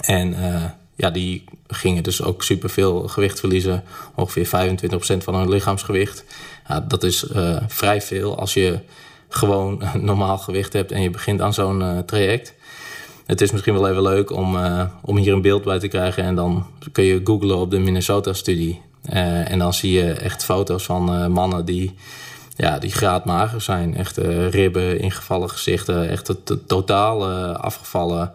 En 0.00 0.32
uh, 0.32 0.64
ja, 0.96 1.10
die 1.10 1.44
gingen 1.66 2.02
dus 2.02 2.22
ook 2.22 2.42
superveel 2.42 3.08
gewicht 3.08 3.40
verliezen. 3.40 3.84
Ongeveer 4.14 4.46
25% 4.46 5.16
van 5.18 5.34
hun 5.34 5.48
lichaamsgewicht. 5.48 6.24
Ja, 6.68 6.80
dat 6.80 7.02
is 7.02 7.24
uh, 7.24 7.56
vrij 7.66 8.02
veel 8.02 8.38
als 8.38 8.54
je 8.54 8.78
gewoon 9.28 9.82
normaal 10.00 10.38
gewicht 10.38 10.72
hebt 10.72 10.92
en 10.92 11.02
je 11.02 11.10
begint 11.10 11.40
aan 11.40 11.54
zo'n 11.54 11.80
uh, 11.80 11.98
traject. 11.98 12.54
Het 13.26 13.40
is 13.40 13.50
misschien 13.52 13.74
wel 13.74 13.88
even 13.88 14.02
leuk 14.02 14.30
om, 14.30 14.56
om 15.02 15.16
hier 15.16 15.32
een 15.32 15.42
beeld 15.42 15.64
bij 15.64 15.78
te 15.78 15.88
krijgen. 15.88 16.24
En 16.24 16.34
dan 16.34 16.66
kun 16.92 17.04
je 17.04 17.20
googlen 17.24 17.56
op 17.56 17.70
de 17.70 17.78
Minnesota-studie. 17.78 18.80
En 19.02 19.58
dan 19.58 19.74
zie 19.74 19.92
je 19.92 20.12
echt 20.12 20.44
foto's 20.44 20.84
van 20.84 21.32
mannen 21.32 21.64
die 21.64 21.94
ja, 22.56 22.78
die 22.78 22.90
graadmager 22.90 23.60
zijn. 23.60 23.96
Echt 23.96 24.16
ribben, 24.50 25.00
ingevallen 25.00 25.50
gezichten, 25.50 26.08
echt 26.08 26.32
totaal 26.66 27.26
afgevallen 27.52 28.32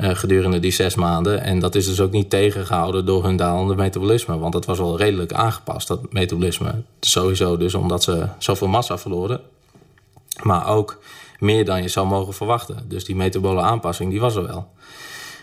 uh, 0.00 0.10
gedurende 0.14 0.60
die 0.60 0.70
zes 0.70 0.94
maanden. 0.94 1.42
En 1.42 1.58
dat 1.58 1.74
is 1.74 1.86
dus 1.86 2.00
ook 2.00 2.10
niet 2.10 2.30
tegengehouden 2.30 3.06
door 3.06 3.24
hun 3.24 3.36
dalende 3.36 3.74
metabolisme. 3.74 4.38
Want 4.38 4.52
dat 4.52 4.64
was 4.64 4.78
wel 4.78 4.98
redelijk 4.98 5.32
aangepast, 5.32 5.88
dat 5.88 6.12
metabolisme. 6.12 6.82
Sowieso 7.00 7.56
dus 7.56 7.74
omdat 7.74 8.02
ze 8.02 8.26
zoveel 8.38 8.68
massa 8.68 8.98
verloren. 8.98 9.40
Maar 10.42 10.68
ook 10.68 10.98
meer 11.38 11.64
dan 11.64 11.82
je 11.82 11.88
zou 11.88 12.06
mogen 12.06 12.34
verwachten. 12.34 12.84
Dus 12.88 13.04
die 13.04 13.16
metabole 13.16 13.60
aanpassing, 13.60 14.10
die 14.10 14.20
was 14.20 14.36
er 14.36 14.46
wel. 14.46 14.68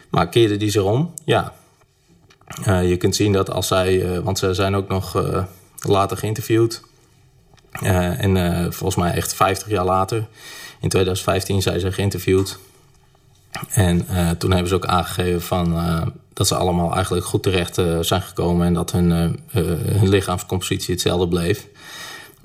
Maar 0.10 0.30
keerde 0.30 0.58
die 0.58 0.72
zich 0.72 0.84
om? 0.84 1.14
Ja. 1.26 1.54
Uh, 2.68 2.90
je 2.90 2.98
kunt 2.98 3.16
zien 3.16 3.32
dat 3.32 3.52
als 3.52 3.68
zij... 3.68 3.96
Uh, 3.96 4.20
want 4.20 4.40
ze 4.40 4.54
zijn 4.54 4.76
ook 4.76 4.88
nog 4.88 5.24
later 5.80 6.18
geïnterviewd. 6.18 6.82
en 7.82 8.74
volgens 8.74 8.96
mij 8.96 9.14
echt 9.14 9.34
50 9.34 9.68
jaar 9.68 9.86
later... 9.86 10.28
In 10.82 10.90
2015 10.90 11.62
zijn 11.62 11.80
ze 11.80 11.92
geïnterviewd 11.92 12.60
en 13.70 14.06
toen 14.38 14.52
hebben 14.52 14.70
ze 14.70 14.76
ook 14.76 14.86
aangegeven 14.86 15.42
van, 15.42 15.76
dat 16.34 16.48
ze 16.48 16.56
allemaal 16.56 16.94
eigenlijk 16.94 17.26
goed 17.26 17.44
terecht 17.44 17.76
zijn 18.02 18.22
gekomen 18.22 18.68
en 18.68 18.74
dat 18.74 18.92
hun, 18.92 19.40
hun 19.52 20.10
lichaamscompositie 20.10 20.94
hetzelfde 20.94 21.28
bleef. 21.28 21.68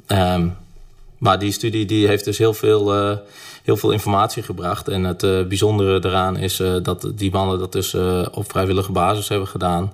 Um, 0.09 0.57
maar 1.25 1.39
die 1.39 1.53
studie 1.53 1.87
die 1.87 2.07
heeft 2.07 2.25
dus 2.25 2.39
heel 2.39 2.55
veel, 2.55 2.93
heel 3.63 3.77
veel 3.77 3.91
informatie 3.91 4.43
gebracht. 4.43 4.89
En 4.89 5.05
het 5.05 5.49
bijzondere 5.49 5.99
daaraan 5.99 6.37
is 6.37 6.63
dat 6.83 7.13
die 7.15 7.33
mannen 7.33 7.59
dat 7.59 7.73
dus 7.73 7.95
op 8.31 8.51
vrijwillige 8.51 8.93
basis 8.93 9.29
hebben 9.29 9.49
gedaan. 9.49 9.93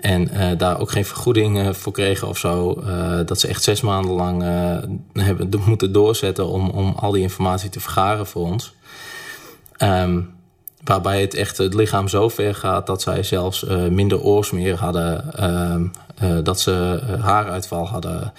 En 0.00 0.30
daar 0.58 0.80
ook 0.80 0.90
geen 0.90 1.04
vergoeding 1.04 1.76
voor 1.76 1.92
kregen 1.92 2.28
of 2.28 2.38
zo. 2.38 2.82
dat 3.24 3.40
ze 3.40 3.48
echt 3.48 3.62
zes 3.62 3.80
maanden 3.80 4.12
lang 4.12 4.42
hebben 5.12 5.62
moeten 5.66 5.92
doorzetten 5.92 6.46
om, 6.46 6.70
om 6.70 6.94
al 6.96 7.12
die 7.12 7.22
informatie 7.22 7.70
te 7.70 7.80
vergaren 7.80 8.26
voor 8.26 8.42
ons. 8.42 8.72
Um, 9.82 10.37
waarbij 10.84 11.20
het 11.20 11.34
echt 11.34 11.58
het 11.58 11.74
lichaam 11.74 12.08
zo 12.08 12.28
ver 12.28 12.54
gaat 12.54 12.86
dat 12.86 13.02
zij 13.02 13.22
zelfs 13.22 13.64
uh, 13.64 13.86
minder 13.86 14.20
oorsmeer 14.20 14.76
hadden, 14.76 15.24
uh, 15.40 16.30
uh, 16.30 16.38
dat 16.42 16.60
ze 16.60 17.00
haaruitval 17.20 17.88
hadden. 17.88 18.32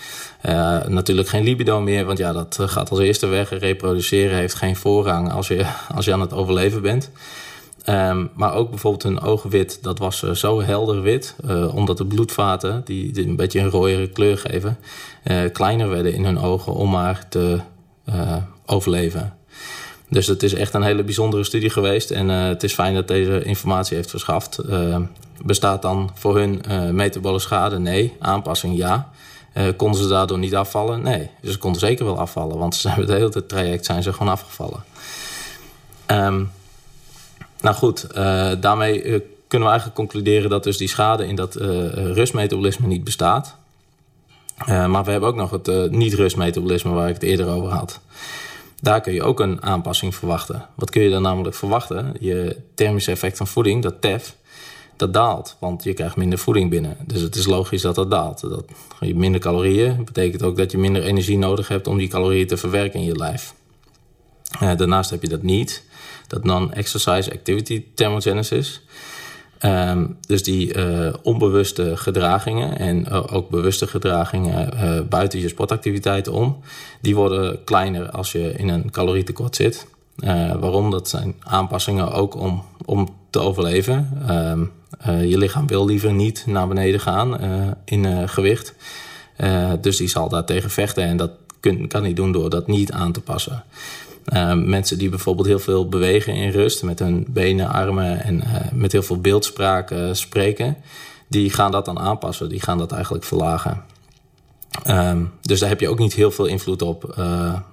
natuurlijk 0.88 1.27
geen 1.27 1.43
libido 1.43 1.81
meer, 1.81 2.05
want 2.05 2.17
ja, 2.17 2.34
dat 2.34 2.58
gaat 2.62 2.89
als 2.89 3.00
eerste 3.00 3.27
weg. 3.27 3.50
Reproduceren 3.50 4.38
heeft 4.38 4.55
geen 4.55 4.75
voorrang 4.75 5.31
als 5.31 5.48
je, 5.48 5.65
als 5.96 6.05
je 6.05 6.13
aan 6.13 6.22
het 6.22 6.34
overleven 6.34 6.81
bent. 6.81 7.10
Um, 7.86 8.29
maar 8.34 8.53
ook 8.53 8.69
bijvoorbeeld 8.69 9.03
hun 9.03 9.22
oogwit, 9.22 9.79
dat 9.81 10.00
was 10.00 10.19
zo 10.19 10.62
helder 10.62 11.01
wit, 11.01 11.36
omdat 11.74 11.98
de 11.98 12.05
bloedvaten, 12.05 12.81
die, 12.86 13.12
die, 13.12 13.27
een 13.27 13.36
beetje 13.36 13.60
een 13.60 13.69
rooiere 13.69 14.08
kleur 14.08 14.38
geven, 14.38 14.77
kleiner 15.51 15.89
werden 15.89 16.13
in 16.13 16.25
hun 16.25 16.39
ogen 16.39 16.74
om 16.74 16.89
maar 16.89 17.25
te 17.29 17.60
overleven. 18.65 19.38
Dus 20.10 20.28
het 20.28 20.44
is 20.44 20.54
echt 20.54 20.74
een 20.74 20.84
hele 20.84 21.04
bijzondere 21.04 21.44
studie 21.44 21.70
geweest. 21.70 22.12
En 22.12 22.30
uh, 22.30 22.48
het 22.48 22.63
is 22.63 22.74
fijn 22.74 22.94
dat 22.94 23.08
deze 23.08 23.44
informatie 23.44 23.96
heeft 23.96 24.10
verschaft. 24.10 24.60
Uh, 24.70 24.98
bestaat 25.42 25.82
dan 25.82 26.12
voor 26.13 26.38
hun 26.38 26.62
uh, 26.70 26.89
metabole 26.89 27.39
schade? 27.39 27.80
Nee. 27.80 28.16
Aanpassing? 28.20 28.78
Ja. 28.78 29.10
konden 29.75 30.01
ze 30.01 30.08
daardoor 30.08 30.39
niet 30.39 30.56
afvallen? 30.56 31.01
Nee. 31.01 31.30
Dus 31.42 31.51
ze 31.51 31.58
konden 31.58 31.80
zeker 31.80 32.06
wel 32.06 32.20
afvallen. 32.20 32.58
Want 32.58 32.75
ze 32.75 32.88
hebben 32.88 33.08
het 33.08 33.18
hele 33.18 33.46
traject 33.46 33.86
zijn 33.86 34.04
ze 34.04 34.13
gewoon 34.13 34.32
afgevallen. 34.32 34.84
Um, 36.08 36.51
nou 37.62 37.75
goed, 37.75 38.13
daarmee 38.62 39.01
kunnen 39.48 39.68
we 39.68 39.74
eigenlijk 39.74 39.96
concluderen 39.96 40.50
dat 40.50 40.63
dus 40.63 40.78
die 40.78 40.88
schade 40.88 41.28
in 41.28 41.36
dat 41.36 41.56
rustmetabolisme 41.96 42.88
niet 42.88 43.04
bestaat. 43.04 43.56
maar 44.66 45.04
we 45.04 45.12
hebben 45.12 45.30
ook 45.30 45.36
nog 45.36 45.51
het 45.51 45.92
niet-rustmetabolisme 45.92 46.92
waar 46.92 47.08
ik 47.08 47.13
het 47.13 47.24
eerder 47.24 47.48
over 47.48 47.70
had. 47.70 48.00
Daar 48.81 49.01
kun 49.01 49.13
je 49.13 49.24
ook 49.24 49.39
een 49.39 49.63
aanpassing 49.63 50.15
verwachten. 50.15 50.65
Wat 50.75 50.89
kun 50.89 51.01
je 51.01 51.09
dan 51.09 51.21
namelijk 51.21 51.55
verwachten? 51.55 52.15
Je 52.19 52.57
thermische 52.75 53.12
effect 53.12 53.38
van 53.38 53.48
voeding, 53.48 53.83
dat 53.83 54.01
TEF, 54.01 54.36
dat 54.95 55.13
daalt. 55.13 55.55
Want 55.59 55.83
je 55.83 55.93
krijgt 55.93 56.15
minder 56.15 56.39
voeding 56.39 56.69
binnen. 56.69 56.98
Dus 57.05 57.21
het 57.21 57.36
is 57.36 57.45
logisch 57.45 57.81
dat 57.81 57.95
dat 57.95 58.12
daalt. 58.12 58.41
Dat 58.41 58.65
je 59.00 59.15
minder 59.15 59.41
calorieën 59.41 60.05
betekent 60.05 60.43
ook 60.43 60.57
dat 60.57 60.71
je 60.71 60.77
minder 60.77 61.03
energie 61.03 61.38
nodig 61.38 61.67
hebt 61.67 61.88
om 61.88 61.98
die 61.98 62.07
calorieën 62.07 62.48
te 62.48 62.57
verwerken 62.57 63.00
in 63.00 63.05
je 63.05 63.15
lijf. 63.15 63.53
Uh, 64.62 64.75
daarnaast 64.75 65.09
heb 65.09 65.21
je 65.21 65.29
dat 65.29 65.43
niet, 65.43 65.83
dat 66.27 66.43
non-exercise 66.43 67.31
activity 67.31 67.86
thermogenesis. 67.93 68.81
Um, 69.66 70.18
dus 70.28 70.44
die 70.44 70.75
uh, 70.75 71.13
onbewuste 71.24 71.98
gedragingen 71.98 72.78
en 72.78 73.06
uh, 73.10 73.24
ook 73.34 73.50
bewuste 73.50 73.88
gedragingen 73.88 74.74
uh, 74.74 75.01
buiten 75.10 75.39
je 75.39 75.48
sportactiviteiten 75.48 76.34
om, 76.34 76.60
die 77.01 77.16
worden 77.16 77.63
kleiner 77.63 78.10
als 78.10 78.32
je 78.32 78.54
in 78.58 78.70
een 78.70 78.92
calorietekort 78.92 79.56
zit. 79.56 79.88
waarom? 80.60 80.92
Dat 80.92 81.10
zijn 81.10 81.36
aanpassingen 81.39 82.12
ook 82.12 82.36
om, 82.36 82.63
om 82.86 83.08
te 83.30 83.39
overleven. 83.39 84.24
Um, 84.30 84.72
je 85.30 85.38
lichaam 85.38 85.68
wil 85.68 85.86
liever 85.86 86.13
niet 86.13 86.44
naar 86.48 86.68
beneden 86.68 87.00
gaan 87.00 87.39
in 87.86 88.30
gewicht. 88.30 88.74
dus 89.82 89.98
die 89.98 90.08
zal 90.08 90.30
daar 90.30 90.46
tegen 90.46 90.70
vechten 90.70 91.04
en 91.04 91.18
dat 91.18 91.32
kan 91.88 92.04
hij 92.04 92.13
doen 92.13 92.32
door 92.32 92.50
dat 92.50 92.68
niet 92.68 92.92
aan 92.92 93.12
te 93.12 93.22
passen. 93.22 93.63
Uh, 94.33 94.53
mensen 94.53 94.98
die 94.98 95.09
bijvoorbeeld 95.09 95.48
heel 95.48 95.59
veel 95.59 95.89
bewegen 95.89 96.33
in 96.33 96.51
rust, 96.51 96.83
met 96.83 97.00
hun 97.00 97.25
benen, 97.29 97.67
armen 97.67 98.24
en 98.24 98.36
uh, 98.36 98.55
met 98.71 98.91
heel 98.91 99.03
veel 99.03 99.21
beeldspraak 99.21 99.91
uh, 99.91 100.13
spreken, 100.13 100.77
die 101.27 101.50
gaan 101.50 101.71
dat 101.71 101.86
dan 101.86 102.00
aanpassen, 102.00 102.50
die 102.50 102.62
gaan 102.62 102.77
dat 102.77 102.91
eigenlijk 102.91 103.24
verlagen. 103.24 103.83
Um, 104.88 105.31
dus 105.41 105.59
daar 105.59 105.69
heb 105.69 105.79
je 105.79 105.89
ook 105.89 106.00
niet 106.00 106.13
heel 106.13 106.31
veel 106.31 106.45
invloed 106.45 106.81
op. 106.81 107.13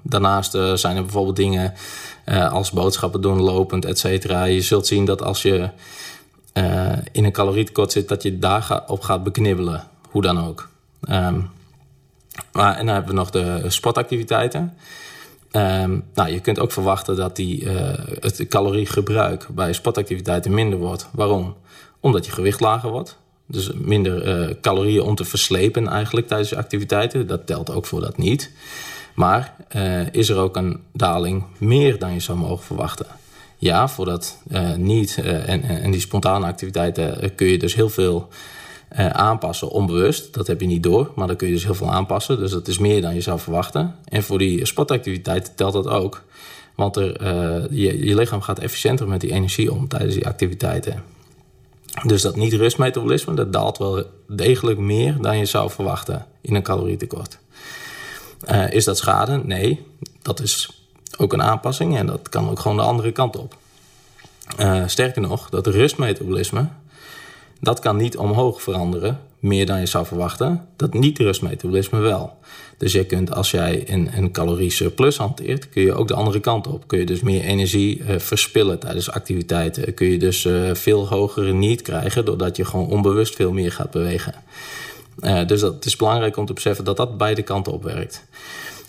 daarnaast 0.02 0.50
zijn 0.74 0.96
er 0.96 1.02
bijvoorbeeld 1.02 1.36
dingen 1.36 1.74
als 2.50 2.70
boodschappen 2.70 3.20
doen, 3.20 3.40
lopend, 3.40 3.84
et 3.84 3.98
cetera. 3.98 4.44
Je 4.44 4.60
zult 4.60 4.86
zien 4.86 5.04
dat 5.04 5.22
als 5.22 5.42
je 5.42 5.68
in 7.12 7.24
een 7.24 7.32
calorietekort 7.32 7.92
zit, 7.92 8.08
dat 8.08 8.22
je 8.22 8.38
daar 8.38 8.82
op 8.86 9.02
gaat 9.02 9.24
beknibbelen, 9.24 9.84
hoe 10.10 10.22
dan 10.22 10.46
ook. 10.46 10.68
Um, 11.10 11.50
maar, 12.52 12.76
en 12.76 12.86
dan 12.86 12.94
hebben 12.94 13.14
we 13.14 13.18
nog 13.18 13.30
de 13.30 13.64
sportactiviteiten. 13.68 14.74
Um, 15.56 16.04
nou, 16.14 16.30
je 16.30 16.40
kunt 16.40 16.58
ook 16.58 16.72
verwachten 16.72 17.16
dat 17.16 17.36
die, 17.36 17.62
uh, 17.62 17.72
het 18.20 18.46
caloriegebruik 18.48 19.46
bij 19.50 19.72
sportactiviteiten 19.72 20.54
minder 20.54 20.78
wordt. 20.78 21.08
Waarom? 21.12 21.54
Omdat 22.00 22.26
je 22.26 22.32
gewicht 22.32 22.60
lager 22.60 22.90
wordt. 22.90 23.18
Dus 23.46 23.72
minder 23.72 24.48
uh, 24.48 24.54
calorieën 24.60 25.02
om 25.02 25.14
te 25.14 25.24
verslepen 25.24 25.88
eigenlijk 25.88 26.26
tijdens 26.26 26.50
je 26.50 26.56
activiteiten. 26.56 27.26
Dat 27.26 27.46
telt 27.46 27.70
ook 27.70 27.86
voor 27.86 28.00
dat 28.00 28.16
niet. 28.16 28.50
Maar 29.14 29.54
uh, 29.76 30.12
is 30.12 30.28
er 30.28 30.36
ook 30.36 30.56
een 30.56 30.80
daling 30.92 31.44
meer 31.58 31.98
dan 31.98 32.12
je 32.12 32.20
zou 32.20 32.38
mogen 32.38 32.64
verwachten? 32.64 33.06
Ja, 33.56 33.88
voor 33.88 34.04
dat 34.04 34.38
niet 34.76 35.18
en, 35.46 35.62
en 35.62 35.90
die 35.90 36.00
spontane 36.00 36.46
activiteiten 36.46 37.34
kun 37.34 37.46
je 37.46 37.58
dus 37.58 37.74
heel 37.74 37.88
veel 37.88 38.28
uh, 38.92 39.06
aanpassen 39.06 39.70
onbewust. 39.70 40.34
Dat 40.34 40.46
heb 40.46 40.60
je 40.60 40.66
niet 40.66 40.82
door, 40.82 41.12
maar 41.14 41.26
dan 41.26 41.36
kun 41.36 41.46
je 41.46 41.52
dus 41.52 41.64
heel 41.64 41.74
veel 41.74 41.92
aanpassen. 41.92 42.38
Dus 42.38 42.50
dat 42.50 42.68
is 42.68 42.78
meer 42.78 43.00
dan 43.00 43.14
je 43.14 43.20
zou 43.20 43.38
verwachten. 43.38 43.94
En 44.04 44.22
voor 44.22 44.38
die 44.38 44.66
sportactiviteiten 44.66 45.54
telt 45.54 45.72
dat 45.72 45.86
ook. 45.86 46.22
Want 46.74 46.96
er, 46.96 47.22
uh, 47.22 47.64
je, 47.70 48.04
je 48.06 48.14
lichaam 48.14 48.40
gaat 48.40 48.58
efficiënter 48.58 49.08
met 49.08 49.20
die 49.20 49.32
energie 49.32 49.72
om 49.72 49.88
tijdens 49.88 50.14
die 50.14 50.26
activiteiten. 50.26 51.02
Dus 52.04 52.22
dat 52.22 52.36
niet-rustmetabolisme, 52.36 53.34
dat 53.34 53.52
daalt 53.52 53.78
wel 53.78 54.04
degelijk 54.28 54.78
meer 54.78 55.16
dan 55.20 55.38
je 55.38 55.44
zou 55.44 55.70
verwachten 55.70 56.26
in 56.40 56.54
een 56.54 56.62
calorietekort. 56.62 57.38
Uh, 58.50 58.70
is 58.70 58.84
dat 58.84 58.98
schade? 58.98 59.40
Nee, 59.44 59.86
dat 60.22 60.40
is 60.40 60.70
ook 61.16 61.32
een 61.32 61.42
aanpassing 61.42 61.96
en 61.96 62.06
dat 62.06 62.28
kan 62.28 62.50
ook 62.50 62.58
gewoon 62.58 62.76
de 62.76 62.82
andere 62.82 63.12
kant 63.12 63.36
op. 63.36 63.56
Sterker 64.86 65.22
nog, 65.22 65.48
dat 65.48 65.66
rustmetabolisme, 65.66 66.68
dat 67.60 67.80
kan 67.80 67.96
niet 67.96 68.16
omhoog 68.16 68.62
veranderen, 68.62 69.20
meer 69.38 69.66
dan 69.66 69.80
je 69.80 69.86
zou 69.86 70.06
verwachten. 70.06 70.68
Dat 70.76 70.94
niet-rustmetabolisme 70.94 71.98
wel. 71.98 72.38
Dus 72.78 72.92
je 72.92 73.04
kunt, 73.04 73.34
als 73.34 73.50
jij 73.50 73.84
een, 73.86 74.10
een 74.16 74.32
calorie 74.32 74.70
surplus 74.70 75.16
hanteert, 75.16 75.68
kun 75.68 75.82
je 75.82 75.94
ook 75.94 76.08
de 76.08 76.14
andere 76.14 76.40
kant 76.40 76.66
op. 76.66 76.86
Kun 76.86 76.98
je 76.98 77.06
dus 77.06 77.20
meer 77.20 77.42
energie 77.42 77.98
uh, 77.98 78.18
verspillen 78.18 78.78
tijdens 78.78 79.10
activiteiten. 79.10 79.94
Kun 79.94 80.06
je 80.06 80.18
dus 80.18 80.44
uh, 80.44 80.74
veel 80.74 81.08
hogere 81.08 81.52
niet 81.52 81.82
krijgen, 81.82 82.24
doordat 82.24 82.56
je 82.56 82.64
gewoon 82.64 82.88
onbewust 82.88 83.34
veel 83.34 83.52
meer 83.52 83.72
gaat 83.72 83.90
bewegen. 83.90 84.34
dus 85.46 85.60
dat, 85.60 85.74
het 85.74 85.84
is 85.84 85.96
belangrijk 85.96 86.36
om 86.36 86.46
te 86.46 86.52
beseffen 86.52 86.84
dat 86.84 86.96
dat 86.96 87.18
beide 87.18 87.42
kanten 87.42 87.72
op 87.72 87.82
werkt. 87.82 88.24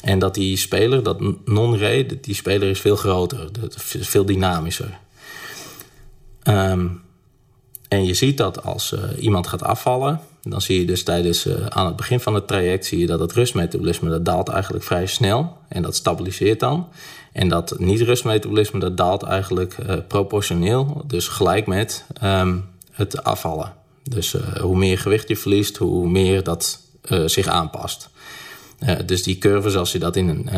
En 0.01 0.19
dat 0.19 0.33
die 0.33 0.57
speler, 0.57 1.03
dat 1.03 1.19
non-re, 1.45 2.05
die 2.21 2.36
speler 2.36 2.69
is 2.69 2.79
veel 2.79 2.95
groter, 2.95 3.50
veel 3.86 4.25
dynamischer. 4.25 4.97
Um, 6.43 7.01
en 7.88 8.06
je 8.06 8.13
ziet 8.13 8.38
dat 8.38 8.63
als 8.63 8.91
uh, 8.91 9.24
iemand 9.24 9.48
gaat 9.48 9.63
afvallen, 9.63 10.20
dan 10.41 10.62
zie 10.62 10.79
je 10.79 10.86
dus 10.86 11.03
tijdens 11.03 11.46
uh, 11.46 11.65
aan 11.65 11.86
het 11.86 11.96
begin 11.96 12.20
van 12.20 12.36
het 12.36 12.48
traject 12.48 12.86
zie 12.86 13.00
je 13.00 13.06
dat 13.06 13.20
het 13.20 13.32
rustmetabolisme 13.32 14.10
dat 14.10 14.25
daalt 14.25 14.50
eigenlijk 14.50 14.84
vrij 14.84 15.06
snel 15.06 15.58
en 15.67 15.82
dat 15.82 15.96
stabiliseert 15.96 16.60
dan. 16.60 16.88
En 17.32 17.50
dat 17.50 17.79
niet-rustmetabolisme 17.79 18.79
dat 18.79 18.98
daalt 18.98 19.24
eigenlijk 19.24 19.77
uh, 19.77 19.96
proportioneel, 20.08 21.03
dus 21.06 21.27
gelijk 21.27 21.67
met 21.67 22.06
um, 22.24 22.65
het 22.91 23.24
afvallen. 23.24 23.74
Dus 24.03 24.36
hoe 24.62 24.77
meer 24.77 24.98
gewicht 24.98 25.27
je 25.27 25.38
verliest, 25.38 25.77
hoe 25.77 26.10
meer 26.10 26.44
dat 26.44 26.79
zich 27.25 27.48
aanpast. 27.48 28.10
dus 29.06 29.24
die 29.24 29.38
curve, 29.38 29.70
zoals 29.70 29.91
je 29.91 30.00
dat 30.00 30.15
in 30.15 30.27
een, 30.27 30.50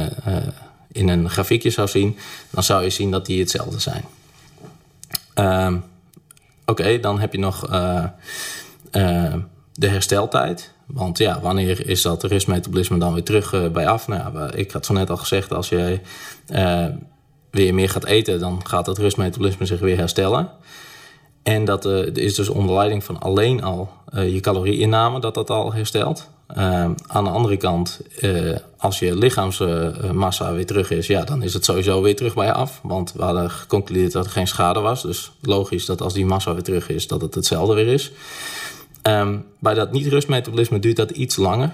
in 0.91 1.07
een 1.07 1.29
grafiekje 1.29 1.69
zou 1.69 1.87
zien, 1.87 2.17
dan 2.49 2.63
zou 2.63 2.83
je 2.83 2.89
zien 2.89 3.11
dat 3.11 3.25
die 3.25 3.39
hetzelfde 3.39 3.79
zijn. 3.79 4.05
Um, 5.35 5.83
Oké, 6.69 6.99
dan 6.99 7.19
heb 7.19 7.31
je 7.33 7.39
nog 7.39 7.71
uh, 7.71 8.03
uh, 8.91 9.33
de 9.73 9.87
hersteltijd. 9.87 10.73
Want 10.85 11.17
ja, 11.17 11.39
wanneer 11.41 11.89
is 11.89 12.01
dat 12.01 12.23
rustmetabolisme 12.23 12.97
dan 12.97 13.13
weer 13.13 13.23
terug 13.23 13.53
uh, 13.53 13.67
bij 13.67 13.87
af? 13.87 14.07
Nou 14.07 14.51
ik 14.55 14.71
had 14.71 14.85
zo 14.85 14.93
net 14.93 15.09
al 15.09 15.17
gezegd, 15.17 15.53
als 15.53 15.69
je 15.69 15.99
weer 17.51 17.73
meer 17.73 17.89
gaat 17.89 18.05
eten, 18.05 18.39
dan 18.39 18.67
gaat 18.67 18.85
dat 18.85 18.97
rustmetabolisme 18.97 19.65
zich 19.65 19.79
weer 19.79 19.97
herstellen. 19.97 20.49
En 21.43 21.65
dat 21.65 21.85
is 22.13 22.35
dus 22.35 22.49
onder 22.49 22.75
leiding 22.75 23.03
van 23.03 23.19
alleen 23.19 23.63
al 23.63 23.89
je 24.11 24.39
calorieinname 24.39 25.19
dat 25.19 25.33
dat 25.33 25.49
al 25.49 25.73
herstelt. 25.73 26.29
Uh, 26.57 26.89
aan 27.07 27.23
de 27.23 27.29
andere 27.29 27.57
kant, 27.57 27.99
uh, 28.21 28.57
als 28.77 28.99
je 28.99 29.15
lichaamsmassa 29.15 30.53
weer 30.53 30.65
terug 30.65 30.91
is, 30.91 31.07
ja, 31.07 31.23
dan 31.23 31.43
is 31.43 31.53
het 31.53 31.65
sowieso 31.65 32.01
weer 32.01 32.15
terug 32.15 32.33
bij 32.33 32.51
af. 32.51 32.79
Want 32.83 33.13
we 33.13 33.23
hadden 33.23 33.51
geconcludeerd 33.51 34.11
dat 34.11 34.25
er 34.25 34.31
geen 34.31 34.47
schade 34.47 34.79
was. 34.79 35.01
Dus 35.01 35.31
logisch 35.41 35.85
dat 35.85 36.01
als 36.01 36.13
die 36.13 36.25
massa 36.25 36.53
weer 36.53 36.63
terug 36.63 36.89
is, 36.89 37.07
dat 37.07 37.21
het 37.21 37.35
hetzelfde 37.35 37.73
weer 37.73 37.87
is. 37.87 38.11
Um, 39.03 39.45
bij 39.59 39.73
dat 39.73 39.91
niet-rustmetabolisme 39.91 40.79
duurt 40.79 40.95
dat 40.95 41.11
iets 41.11 41.35
langer. 41.35 41.71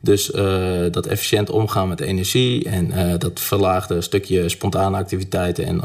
Dus 0.00 0.30
uh, 0.30 0.86
dat 0.90 1.06
efficiënt 1.06 1.50
omgaan 1.50 1.88
met 1.88 2.00
energie 2.00 2.64
en 2.64 3.18
dat 3.18 3.40
verlaagde 3.40 4.00
stukje 4.00 4.48
spontane 4.48 4.96
activiteiten 4.96 5.64
en 5.64 5.80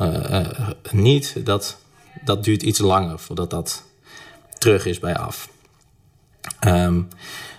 niet, 0.92 1.46
dat, 1.46 1.78
dat 2.24 2.44
duurt 2.44 2.64
iets 2.64 2.80
langer 2.80 3.20
voordat 3.20 3.50
dat 3.50 3.84
terug 4.58 4.86
is 4.86 5.00
bij 5.00 5.18
af. 5.18 5.50
Um, 6.68 7.08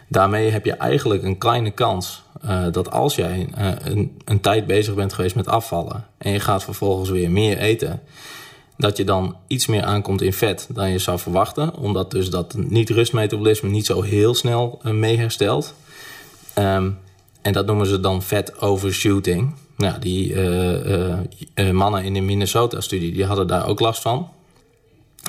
Daarmee 0.08 0.50
heb 0.50 0.64
je 0.64 0.72
eigenlijk 0.72 1.22
een 1.22 1.38
kleine 1.38 1.70
kans 1.70 2.22
uh, 2.44 2.66
dat 2.72 2.90
als 2.90 3.14
jij 3.14 3.48
uh, 3.58 3.70
een, 3.84 4.20
een 4.24 4.40
tijd 4.40 4.66
bezig 4.66 4.94
bent 4.94 5.12
geweest 5.12 5.34
met 5.34 5.48
afvallen 5.48 6.06
en 6.18 6.32
je 6.32 6.40
gaat 6.40 6.64
vervolgens 6.64 7.10
weer 7.10 7.30
meer 7.30 7.58
eten, 7.58 8.00
dat 8.76 8.96
je 8.96 9.04
dan 9.04 9.36
iets 9.46 9.66
meer 9.66 9.82
aankomt 9.82 10.22
in 10.22 10.32
vet 10.32 10.68
dan 10.72 10.90
je 10.90 10.98
zou 10.98 11.18
verwachten, 11.18 11.76
omdat 11.76 12.10
dus 12.10 12.30
dat 12.30 12.54
niet-rustmetabolisme 12.56 13.68
niet 13.68 13.86
zo 13.86 14.02
heel 14.02 14.34
snel 14.34 14.80
uh, 14.82 14.92
mee 14.92 15.18
herstelt. 15.18 15.74
Um, 16.58 16.98
en 17.42 17.52
dat 17.52 17.66
noemen 17.66 17.86
ze 17.86 18.00
dan 18.00 18.22
vet 18.22 18.60
overshooting. 18.60 19.54
Nou, 19.76 19.98
die 19.98 20.34
mannen 21.72 22.04
in 22.04 22.14
de 22.14 22.20
Minnesota-studie 22.20 23.12
die 23.12 23.24
hadden 23.24 23.46
daar 23.46 23.66
ook 23.66 23.80
last 23.80 24.02
van. 24.02 24.28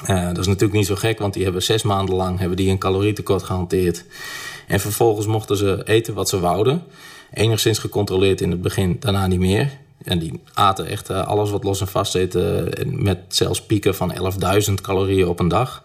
dat 0.08 0.38
is 0.38 0.48
natuurlijk 0.48 0.74
niet 0.74 0.86
zo 0.86 0.96
gek, 0.96 1.20
want 1.20 1.34
die 1.34 1.44
hebben 1.44 1.64
zes 1.64 1.84
maanden 1.84 2.16
lang 2.16 2.40
hebben 2.40 2.58
die 2.58 2.70
een 2.70 2.78
calorietekort 2.78 3.44
gehanteerd. 3.44 4.06
En 4.70 4.80
vervolgens 4.80 5.28
mochten 5.28 5.58
ze 5.58 5.82
eten 5.84 6.14
wat 6.14 6.30
ze 6.30 6.40
wouden. 6.40 6.84
Enigszins 7.34 7.80
gecontroleerd 7.80 8.42
in 8.42 8.52
het 8.52 8.62
begin, 8.62 8.98
daarna 9.00 9.28
niet 9.28 9.40
meer. 9.40 9.72
En 10.04 10.20
die 10.20 10.42
aten 10.54 10.86
echt 10.86 11.10
uh, 11.10 11.28
alles 11.28 11.50
wat 11.50 11.64
los 11.64 11.82
en 11.82 11.88
vast 11.88 12.12
zit, 12.12 12.36
uh, 12.36 12.62
met 12.86 13.18
zelfs 13.28 13.62
pieken 13.62 13.96
van 13.96 14.14
11.000 14.70 14.74
calorieën 14.82 15.28
op 15.28 15.40
een 15.40 15.48
dag. 15.48 15.84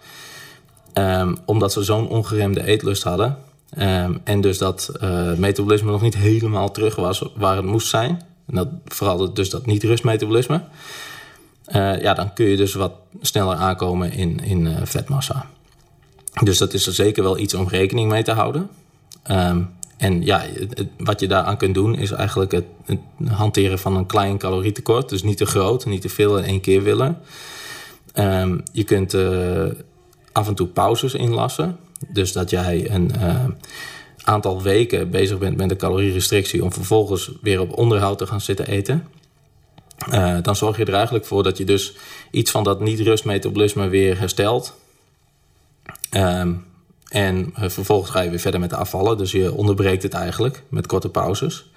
Um, 0.94 1.37
omdat 1.44 1.73
ze 1.73 1.83
zo'n 1.83 2.09
ongeremde 2.09 2.66
eetlust 2.66 3.03
hadden. 3.03 3.38
Um, 3.79 4.20
en 4.25 4.40
dus 4.40 4.59
dat 4.59 4.92
uh, 5.03 5.33
metabolisme 5.33 5.90
nog 5.90 6.03
niet 6.03 6.16
helemaal 6.16 6.70
terug 6.70 6.97
was 6.97 7.25
waar 7.37 7.57
het 7.57 7.64
moest 7.64 7.88
zijn. 7.88 8.23
En 8.47 8.55
dat, 8.55 8.68
vooral 8.85 9.35
dus 9.35 9.51
dat 9.51 9.66
niet-rustmetabolisme. 9.66 10.62
ja, 12.01 12.14
dan 12.14 12.33
kun 12.33 12.47
je 12.47 12.57
dus 12.57 12.75
wat 12.75 12.92
sneller 13.20 13.57
aankomen 13.57 14.12
in, 14.12 14.40
in 14.40 14.77
vetmassa. 14.83 15.47
Dus 16.42 16.59
dat 16.59 16.75
is 16.75 16.87
er 16.87 16.94
zeker 16.94 17.23
wel 17.23 17.38
iets 17.38 17.55
om 17.55 17.68
rekening 17.68 18.11
mee 18.11 18.23
te 18.23 18.33
houden. 18.33 18.70
Um, 19.31 19.70
en 19.97 20.25
ja, 20.25 20.44
wat 20.99 21.20
je 21.20 21.29
daaraan 21.29 21.57
kunt 21.57 21.75
doen 21.75 21.99
is 21.99 22.11
eigenlijk 22.11 22.53
het, 22.53 22.64
hanteren 23.27 23.79
van 23.79 23.97
een 23.97 24.07
klein 24.07 24.38
calorietekort. 24.38 25.09
Dus 25.09 25.23
niet 25.23 25.37
te 25.37 25.47
groot, 25.47 25.87
niet 25.87 26.01
te 26.01 26.09
veel 26.09 26.38
in 26.38 26.44
één 26.44 26.61
keer 26.61 26.83
willen. 26.83 27.18
Um, 28.14 28.62
je 28.73 28.85
kunt 28.85 29.14
uh, 29.14 29.66
af 30.33 30.49
en 30.49 30.55
toe 30.55 30.66
pauzes 30.66 31.14
inlassen. 31.14 31.79
Dus 32.09 32.33
dat 32.33 32.51
jij 32.51 32.90
een 32.90 33.12
uh, 33.18 33.44
aantal 34.25 34.62
weken 34.62 35.11
bezig 35.11 35.38
bent 35.38 35.57
met 35.57 35.70
een 35.70 35.77
calorierestrictie... 35.77 36.64
om 36.64 36.73
vervolgens 36.73 37.31
weer 37.40 37.61
op 37.61 37.79
onderhoud 37.79 38.18
te 38.18 38.27
gaan 38.27 38.40
zitten 38.40 38.66
eten. 38.66 39.07
Uh, 40.12 40.37
dan 40.42 40.57
zorg 40.57 40.77
je 40.77 40.85
er 40.85 40.94
eigenlijk 40.94 41.25
voor 41.25 41.42
dat 41.42 41.59
je 41.59 41.64
dus 41.64 41.94
iets 42.31 42.51
van 42.51 42.64
dat 42.64 42.81
niet-rustmetabolisme 42.81 43.88
weer 43.88 44.18
herstelt 44.18 44.75
Um, 46.16 46.64
en 47.09 47.55
uh, 47.59 47.68
vervolgens 47.68 48.11
ga 48.11 48.20
je 48.20 48.31
weer 48.31 48.38
verder 48.38 48.61
met 48.61 48.70
de 48.70 48.77
afvallen. 48.77 49.18
Dus 49.18 49.33
je 49.33 49.55
onderbreekt 49.55 50.03
het 50.03 50.12
eigenlijk 50.12 50.62
met 50.68 50.87
korte 50.87 51.09
pauzes. 51.09 51.70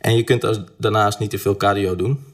En 0.00 0.16
je 0.16 0.22
kunt 0.22 0.60
daarnaast 0.76 1.18
niet 1.18 1.30
te 1.30 1.38
veel 1.38 1.56
cardio 1.56 1.96
doen. 1.96 2.24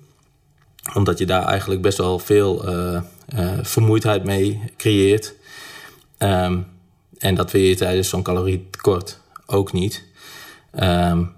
Omdat 0.94 1.18
je 1.18 1.26
daar 1.26 1.44
eigenlijk 1.44 1.82
best 1.82 1.98
wel 1.98 2.18
veel 2.18 2.68
uh, 2.68 3.00
uh, 3.34 3.58
vermoeidheid 3.62 4.24
mee 4.24 4.62
creëert. 4.76 5.34
Um, 6.18 6.66
en 7.18 7.34
dat 7.34 7.50
wil 7.50 7.60
je 7.60 7.74
tijdens 7.74 8.08
zo'n 8.08 8.22
calorietekort 8.22 9.20
ook 9.46 9.72
niet. 9.72 10.04
Um, 10.80 11.32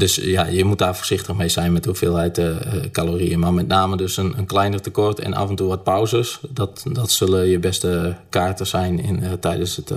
dus 0.00 0.14
ja, 0.14 0.46
je 0.46 0.64
moet 0.64 0.78
daar 0.78 0.96
voorzichtig 0.96 1.36
mee 1.36 1.48
zijn 1.48 1.72
met 1.72 1.82
de 1.82 1.88
hoeveelheid 1.88 2.38
uh, 2.38 2.56
calorieën. 2.92 3.38
Maar 3.38 3.52
met 3.52 3.68
name 3.68 3.96
dus 3.96 4.16
een, 4.16 4.38
een 4.38 4.46
kleiner 4.46 4.80
tekort 4.80 5.18
en 5.18 5.34
af 5.34 5.48
en 5.48 5.54
toe 5.54 5.68
wat 5.68 5.82
pauzes. 5.82 6.40
Dat, 6.48 6.82
dat 6.92 7.10
zullen 7.10 7.46
je 7.46 7.58
beste 7.58 8.16
kaarten 8.28 8.66
zijn 8.66 9.00
in, 9.00 9.22
uh, 9.22 9.32
tijdens 9.32 9.76
het 9.76 9.92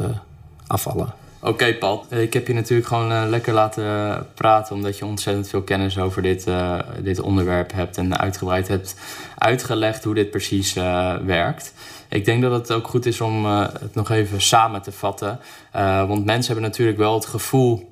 afvallen. 0.67 1.13
Oké, 1.39 1.51
okay, 1.51 1.77
Paul. 1.77 2.05
Ik 2.09 2.33
heb 2.33 2.47
je 2.47 2.53
natuurlijk 2.53 2.87
gewoon 2.87 3.29
lekker 3.29 3.53
laten 3.53 4.27
praten, 4.33 4.75
omdat 4.75 4.97
je 4.97 5.05
ontzettend 5.05 5.47
veel 5.47 5.61
kennis 5.61 5.97
over 5.97 6.21
dit, 6.21 6.47
dit 7.01 7.19
onderwerp 7.19 7.71
hebt 7.73 7.97
en 7.97 8.19
uitgebreid 8.19 8.67
hebt 8.67 8.95
uitgelegd 9.37 10.03
hoe 10.03 10.13
dit 10.13 10.31
precies 10.31 10.73
werkt. 11.25 11.73
Ik 12.09 12.25
denk 12.25 12.41
dat 12.41 12.51
het 12.51 12.71
ook 12.71 12.87
goed 12.87 13.05
is 13.05 13.21
om 13.21 13.45
het 13.45 13.95
nog 13.95 14.09
even 14.09 14.41
samen 14.41 14.81
te 14.81 14.91
vatten. 14.91 15.39
want 16.07 16.25
mensen 16.25 16.53
hebben 16.53 16.69
natuurlijk 16.69 16.97
wel 16.97 17.13
het 17.13 17.25
gevoel 17.25 17.89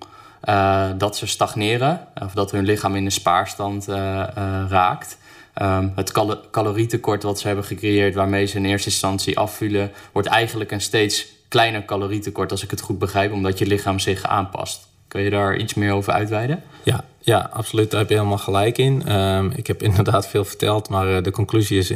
uh, 0.50 0.90
dat 0.98 1.18
ze 1.18 1.28
stagneren 1.28 2.08
of 2.22 2.34
dat 2.34 2.52
hun 2.52 2.64
lichaam 2.64 2.96
in 2.96 3.06
een 3.06 3.12
spaarstand 3.12 3.90
uh, 3.90 3.96
uh, 3.96 4.24
raakt. 4.70 5.18
Um, 5.62 5.92
het 5.96 6.12
cal 6.12 6.50
calorietekort 6.52 7.24
wat 7.24 7.40
ze 7.40 7.48
hebben 7.48 7.66
gecreëerd, 7.66 8.16
waarmee 8.16 8.46
ze 8.46 8.58
in 8.58 8.66
eerste 8.66 8.90
instantie 8.90 9.38
afvullen, 9.38 9.92
wordt 10.12 10.28
eigenlijk 10.28 10.72
een 10.72 10.82
steeds 10.82 11.28
kleiner 11.48 11.86
calorietekort, 11.86 12.52
als 12.52 12.64
ik 12.64 12.72
het 12.72 12.82
goed 12.82 13.00
begrijp, 13.00 13.32
omdat 13.32 13.58
je 13.58 13.66
lichaam 13.66 14.00
zich 14.00 14.24
aanpast. 14.24 14.88
Kun 15.08 15.22
je 15.22 15.30
daar 15.30 15.58
iets 15.58 15.74
meer 15.74 15.94
over 15.94 16.14
uitweiden? 16.14 16.64
Ja, 16.84 17.04
ja 17.20 17.50
absoluut. 17.54 17.92
Daar 17.92 18.00
heb 18.00 18.10
je 18.10 18.16
helemaal 18.16 18.38
gelijk 18.38 18.78
in. 18.78 19.16
Um, 19.16 19.52
ik 19.56 19.68
heb 19.68 19.84
inderdaad 19.92 20.28
veel 20.28 20.46
verteld, 20.46 20.90
maar 20.90 21.24
de 21.24 21.32
conclusie 21.32 21.78
is 21.78 21.94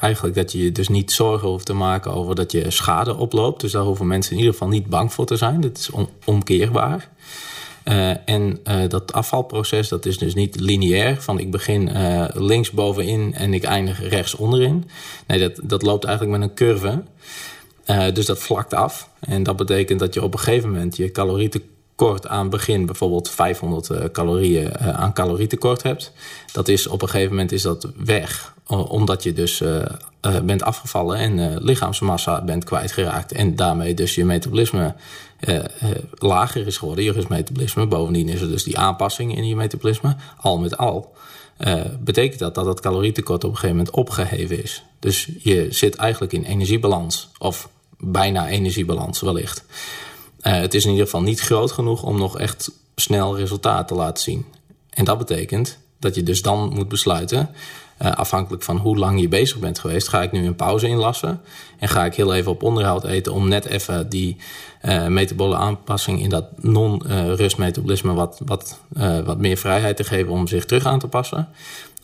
eigenlijk 0.00 0.34
dat 0.34 0.52
je 0.52 0.64
je 0.64 0.72
dus 0.72 0.88
niet 0.88 1.12
zorgen 1.12 1.48
hoeft 1.48 1.66
te 1.66 1.72
maken 1.72 2.14
over 2.14 2.34
dat 2.34 2.52
je 2.52 2.70
schade 2.70 3.16
oploopt. 3.16 3.60
Dus 3.60 3.72
daar 3.72 3.82
hoeven 3.82 4.06
mensen 4.06 4.32
in 4.32 4.38
ieder 4.38 4.52
geval 4.52 4.68
niet 4.68 4.86
bang 4.86 5.12
voor 5.12 5.26
te 5.26 5.36
zijn. 5.36 5.60
Dat 5.60 5.78
is 5.78 5.90
omkeerbaar. 6.24 7.08
Uh, 7.84 8.28
en 8.28 8.60
uh, 8.64 8.88
dat 8.88 9.12
afvalproces 9.12 9.88
dat 9.88 10.06
is 10.06 10.18
dus 10.18 10.34
niet 10.34 10.60
lineair. 10.60 11.22
Van 11.22 11.38
ik 11.38 11.50
begin 11.50 11.88
uh, 11.88 12.24
links 12.32 12.70
bovenin 12.70 13.34
en 13.34 13.54
ik 13.54 13.62
eindig 13.62 14.08
rechts 14.08 14.34
onderin. 14.34 14.90
Nee, 15.26 15.38
dat, 15.38 15.60
dat 15.62 15.82
loopt 15.82 16.04
eigenlijk 16.04 16.38
met 16.38 16.48
een 16.48 16.54
curve. 16.54 17.02
dus 18.14 18.26
dat 18.26 18.38
vlakt 18.38 18.74
af. 18.74 19.08
En 19.20 19.42
dat 19.42 19.56
betekent 19.56 20.00
dat 20.00 20.14
je 20.14 20.22
op 20.22 20.32
een 20.32 20.38
gegeven 20.38 20.70
moment 20.70 20.96
je 20.96 21.10
calorietekort 21.10 22.26
aan 22.26 22.40
het 22.40 22.50
begin... 22.50 22.86
bijvoorbeeld 22.86 23.30
500 23.30 24.12
calorieën 24.12 24.78
aan 24.78 25.12
calorietekort 25.12 25.82
hebt. 25.82 26.12
Dat 26.52 26.68
is 26.68 26.86
op 26.86 27.02
een 27.02 27.08
gegeven 27.08 27.30
moment 27.30 27.52
is 27.52 27.62
dat 27.62 27.88
weg. 27.96 28.54
Omdat 28.66 29.22
je 29.22 29.32
dus 29.32 29.62
bent 30.44 30.62
afgevallen 30.62 31.18
en 31.18 31.62
lichaamsmassa 31.64 32.42
bent 32.42 32.64
kwijtgeraakt. 32.64 33.32
En 33.32 33.56
daarmee 33.56 33.94
dus 33.94 34.14
je 34.14 34.24
metabolisme 34.24 34.94
lager 36.10 36.66
is 36.66 36.76
geworden, 36.76 37.04
je 37.04 37.24
metabolisme. 37.28 37.86
Bovendien 37.86 38.28
is 38.28 38.40
er 38.40 38.48
dus 38.48 38.64
die 38.64 38.78
aanpassing 38.78 39.36
in 39.36 39.46
je 39.46 39.56
metabolisme. 39.56 40.16
Al 40.40 40.58
met 40.58 40.76
al 40.76 41.14
uh, 41.58 41.80
betekent 42.00 42.38
dat 42.38 42.54
dat 42.54 42.66
het 42.66 42.80
calorietekort 42.80 43.44
op 43.44 43.50
een 43.50 43.56
gegeven 43.56 43.76
moment 43.76 43.94
opgeheven 43.94 44.62
is. 44.62 44.82
Dus 44.98 45.28
je 45.38 45.66
zit 45.70 45.94
eigenlijk 45.94 46.32
in 46.32 46.44
energiebalans, 46.44 47.28
of 47.38 47.68
bijna 47.98 48.48
energiebalans 48.48 49.20
wellicht. 49.20 49.64
het 50.40 50.74
is 50.74 50.84
in 50.84 50.90
ieder 50.90 51.04
geval 51.04 51.22
niet 51.22 51.40
groot 51.40 51.72
genoeg 51.72 52.02
om 52.02 52.18
nog 52.18 52.38
echt 52.38 52.70
snel 52.94 53.36
resultaat 53.36 53.88
te 53.88 53.94
laten 53.94 54.22
zien. 54.22 54.44
En 54.90 55.04
dat 55.04 55.18
betekent 55.18 55.78
dat 55.98 56.14
je 56.14 56.22
dus 56.22 56.42
dan 56.42 56.72
moet 56.74 56.88
besluiten, 56.88 57.50
uh, 58.02 58.12
afhankelijk 58.12 58.62
van 58.62 58.76
hoe 58.76 58.98
lang 58.98 59.20
je 59.20 59.28
bezig 59.28 59.58
bent 59.58 59.78
geweest, 59.78 60.08
ga 60.08 60.22
ik 60.22 60.32
nu 60.32 60.46
een 60.46 60.56
pauze 60.56 60.88
inlassen 60.88 61.40
en 61.78 61.88
ga 61.88 62.04
ik 62.04 62.14
heel 62.14 62.34
even 62.34 62.52
op 62.52 62.62
onderhoud 62.62 63.04
eten 63.04 63.32
om 63.32 63.48
net 63.48 63.64
even 63.64 64.08
die 64.08 64.36
uh, 64.82 65.06
metabole 65.06 65.56
aanpassing 65.56 66.22
in 66.22 66.28
dat 66.28 66.44
non-rustmetabolisme 66.56 68.12
wat, 68.12 68.40
wat, 68.44 68.80
uh, 68.96 69.18
wat 69.18 69.38
meer 69.38 69.56
vrijheid 69.56 69.96
te 69.96 70.04
geven 70.04 70.32
om 70.32 70.46
zich 70.46 70.64
terug 70.64 70.84
aan 70.84 70.98
te 70.98 71.08
passen. 71.08 71.48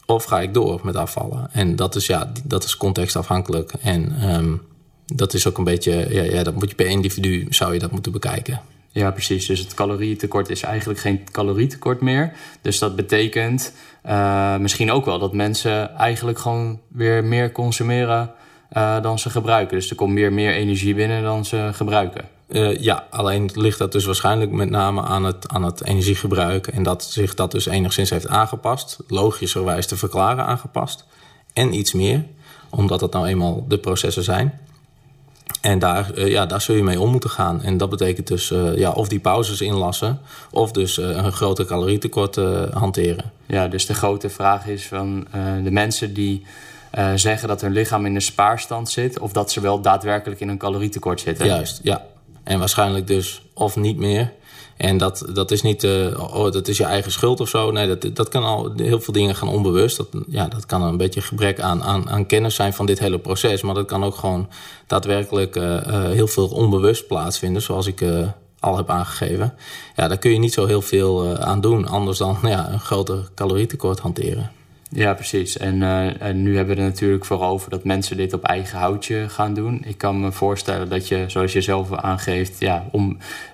Of 0.06 0.24
ga 0.24 0.40
ik 0.40 0.54
door 0.54 0.80
met 0.82 0.96
afvallen? 0.96 1.48
En 1.52 1.76
dat 1.76 1.94
is, 1.94 2.06
ja, 2.06 2.32
dat 2.44 2.64
is 2.64 2.76
contextafhankelijk. 2.76 3.72
En 3.80 4.30
um, 4.34 4.62
dat 5.06 5.34
is 5.34 5.46
ook 5.46 5.58
een 5.58 5.64
beetje, 5.64 6.06
ja, 6.14 6.22
ja, 6.22 6.42
dat 6.42 6.54
moet 6.54 6.68
je 6.68 6.76
per 6.76 6.86
individu 6.86 7.46
zou 7.50 7.72
je 7.72 7.78
dat 7.78 7.90
moeten 7.90 8.12
bekijken. 8.12 8.60
Ja, 8.96 9.10
precies. 9.10 9.46
Dus 9.46 9.58
het 9.58 9.74
calorietekort 9.74 10.50
is 10.50 10.62
eigenlijk 10.62 10.98
geen 10.98 11.26
calorietekort 11.32 12.00
meer. 12.00 12.32
Dus 12.60 12.78
dat 12.78 12.96
betekent 12.96 13.72
uh, 14.06 14.56
misschien 14.56 14.90
ook 14.90 15.04
wel 15.04 15.18
dat 15.18 15.32
mensen 15.32 15.96
eigenlijk 15.96 16.38
gewoon 16.38 16.80
weer 16.88 17.24
meer 17.24 17.52
consumeren 17.52 18.30
uh, 18.76 19.02
dan 19.02 19.18
ze 19.18 19.30
gebruiken. 19.30 19.76
Dus 19.76 19.90
er 19.90 19.96
komt 19.96 20.12
meer, 20.12 20.32
meer 20.32 20.52
energie 20.52 20.94
binnen 20.94 21.22
dan 21.22 21.44
ze 21.44 21.70
gebruiken. 21.72 22.24
Uh, 22.48 22.78
ja, 22.78 23.06
alleen 23.10 23.50
ligt 23.54 23.78
dat 23.78 23.92
dus 23.92 24.04
waarschijnlijk 24.04 24.50
met 24.50 24.70
name 24.70 25.02
aan 25.02 25.24
het, 25.24 25.48
aan 25.48 25.64
het 25.64 25.84
energiegebruik. 25.84 26.66
En 26.66 26.82
dat 26.82 27.04
zich 27.04 27.34
dat 27.34 27.50
dus 27.50 27.66
enigszins 27.66 28.10
heeft 28.10 28.28
aangepast. 28.28 28.98
Logischerwijs 29.08 29.86
te 29.86 29.96
verklaren 29.96 30.44
aangepast. 30.44 31.04
En 31.52 31.74
iets 31.74 31.92
meer, 31.92 32.24
omdat 32.70 33.00
dat 33.00 33.12
nou 33.12 33.26
eenmaal 33.26 33.64
de 33.68 33.78
processen 33.78 34.24
zijn. 34.24 34.60
En 35.60 35.78
daar, 35.78 36.10
uh, 36.14 36.28
ja, 36.28 36.46
daar 36.46 36.60
zul 36.60 36.74
je 36.74 36.82
mee 36.82 37.00
om 37.00 37.10
moeten 37.10 37.30
gaan. 37.30 37.62
En 37.62 37.76
dat 37.76 37.90
betekent 37.90 38.26
dus 38.26 38.50
uh, 38.50 38.76
ja, 38.76 38.90
of 38.90 39.08
die 39.08 39.18
pauzes 39.18 39.60
inlassen... 39.60 40.20
of 40.50 40.72
dus 40.72 40.98
uh, 40.98 41.08
een 41.08 41.32
groter 41.32 41.64
calorietekort 41.64 42.36
hanteren. 42.72 43.32
Ja, 43.46 43.68
dus 43.68 43.86
de 43.86 43.94
grote 43.94 44.28
vraag 44.28 44.66
is 44.66 44.86
van 44.86 45.26
de 45.62 45.70
mensen 45.70 46.14
die 46.14 46.46
zeggen... 47.14 47.48
dat 47.48 47.60
hun 47.60 47.72
lichaam 47.72 48.06
in 48.06 48.14
een 48.14 48.22
spaarstand 48.22 48.90
zit... 48.90 49.18
of 49.18 49.32
dat 49.32 49.50
ze 49.50 49.60
wel 49.60 49.80
daadwerkelijk 49.80 50.40
in 50.40 50.48
een 50.48 50.58
calorietekort 50.58 51.20
zitten. 51.20 51.46
Juist, 51.46 51.80
ja. 51.82 52.06
En 52.42 52.58
waarschijnlijk 52.58 53.06
dus 53.06 53.42
of 53.54 53.76
niet 53.76 53.96
meer... 53.96 54.32
En 54.76 54.98
dat, 54.98 55.24
dat 55.32 55.50
is 55.50 55.62
niet, 55.62 55.84
uh, 55.84 56.34
oh, 56.34 56.52
dat 56.52 56.68
is 56.68 56.76
je 56.76 56.84
eigen 56.84 57.12
schuld 57.12 57.40
of 57.40 57.48
zo. 57.48 57.70
Nee, 57.70 57.86
dat, 57.86 58.16
dat 58.16 58.28
kan 58.28 58.44
al 58.44 58.72
heel 58.76 59.00
veel 59.00 59.12
dingen 59.12 59.34
gaan 59.34 59.48
onbewust. 59.48 59.96
Dat, 59.96 60.08
ja, 60.28 60.48
dat 60.48 60.66
kan 60.66 60.82
een 60.82 60.96
beetje 60.96 61.20
gebrek 61.20 61.60
aan, 61.60 61.82
aan, 61.82 62.10
aan 62.10 62.26
kennis 62.26 62.54
zijn 62.54 62.72
van 62.72 62.86
dit 62.86 62.98
hele 62.98 63.18
proces. 63.18 63.62
Maar 63.62 63.74
dat 63.74 63.86
kan 63.86 64.04
ook 64.04 64.14
gewoon 64.14 64.48
daadwerkelijk 64.86 65.56
uh, 65.56 65.64
uh, 65.64 65.80
heel 66.04 66.26
veel 66.26 66.48
onbewust 66.48 67.06
plaatsvinden, 67.06 67.62
zoals 67.62 67.86
ik 67.86 68.04
al 68.60 68.76
heb 68.76 68.90
aangegeven. 68.90 69.54
Ja, 69.96 70.08
daar 70.08 70.18
kun 70.18 70.30
je 70.30 70.38
niet 70.38 70.52
zo 70.52 70.66
heel 70.66 70.82
veel 70.82 71.36
aan 71.36 71.60
doen, 71.60 71.86
anders 71.86 72.18
dan 72.18 72.38
ja, 72.54 72.72
een 72.72 72.80
groter 72.80 73.28
calorietekort 73.34 73.98
hanteren. 73.98 74.50
Ja, 74.90 75.14
precies. 75.14 75.56
En, 75.56 75.80
uh, 75.80 76.22
en, 76.22 76.42
nu 76.42 76.56
hebben 76.56 76.76
we 76.76 76.82
er 76.82 76.88
natuurlijk 76.88 77.24
voor 77.24 77.42
over 77.42 77.70
dat 77.70 77.84
mensen 77.84 78.16
dit 78.16 78.32
op 78.32 78.44
eigen 78.44 78.78
houtje 78.78 79.28
gaan 79.28 79.54
doen. 79.54 79.82
Ik 79.84 79.98
kan 79.98 80.20
me 80.20 80.32
voorstellen 80.32 80.88
dat 80.88 81.08
je, 81.08 81.24
zoals 81.26 81.52
je 81.52 81.60
zelf 81.60 81.92
aangeeft, 81.92 82.60
ja, 82.60 82.84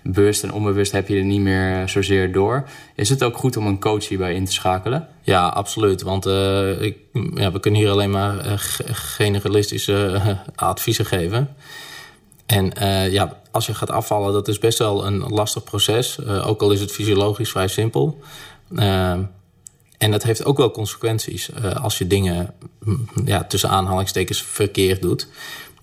bewust 0.02 0.42
en 0.42 0.52
onbewust 0.52 0.92
heb 0.92 1.08
je 1.08 1.16
er 1.16 1.24
niet 1.24 1.40
meer 1.40 1.88
zozeer 1.88 2.32
door. 2.32 2.68
Is 2.94 3.08
het 3.08 3.24
ook 3.24 3.36
goed 3.36 3.56
om 3.56 3.66
een 3.66 3.80
coach 3.80 4.08
hierbij 4.08 4.34
in 4.34 4.44
te 4.44 4.52
schakelen? 4.52 5.08
Ja, 5.22 5.46
absoluut. 5.46 6.02
Want 6.02 6.26
uh, 6.26 6.82
ik, 6.82 6.96
ja, 7.34 7.52
we 7.52 7.60
kunnen 7.60 7.80
hier 7.80 7.90
alleen 7.90 8.10
maar 8.10 8.46
uh, 8.46 8.52
generalistische 8.92 10.20
adviezen 10.54 11.06
geven. 11.06 11.48
En 12.46 12.72
ja, 13.10 13.40
als 13.50 13.66
je 13.66 13.74
gaat 13.74 13.90
afvallen, 13.90 14.32
dat 14.32 14.48
is 14.48 14.58
best 14.58 14.78
wel 14.78 15.06
een 15.06 15.18
lastig 15.18 15.64
proces. 15.64 16.26
ook 16.26 16.62
al 16.62 16.70
is 16.70 16.80
het 16.80 16.92
fysiologisch 16.92 17.50
vrij 17.50 17.68
simpel. 17.68 18.20
En 20.02 20.10
dat 20.10 20.22
heeft 20.22 20.44
ook 20.44 20.56
wel 20.56 20.70
consequenties 20.70 21.50
uh, 21.50 21.74
als 21.74 21.98
je 21.98 22.06
dingen 22.06 22.54
mm, 22.84 23.08
ja, 23.24 23.44
tussen 23.44 23.68
aanhalingstekens 23.68 24.42
verkeerd 24.42 25.02
doet. 25.02 25.28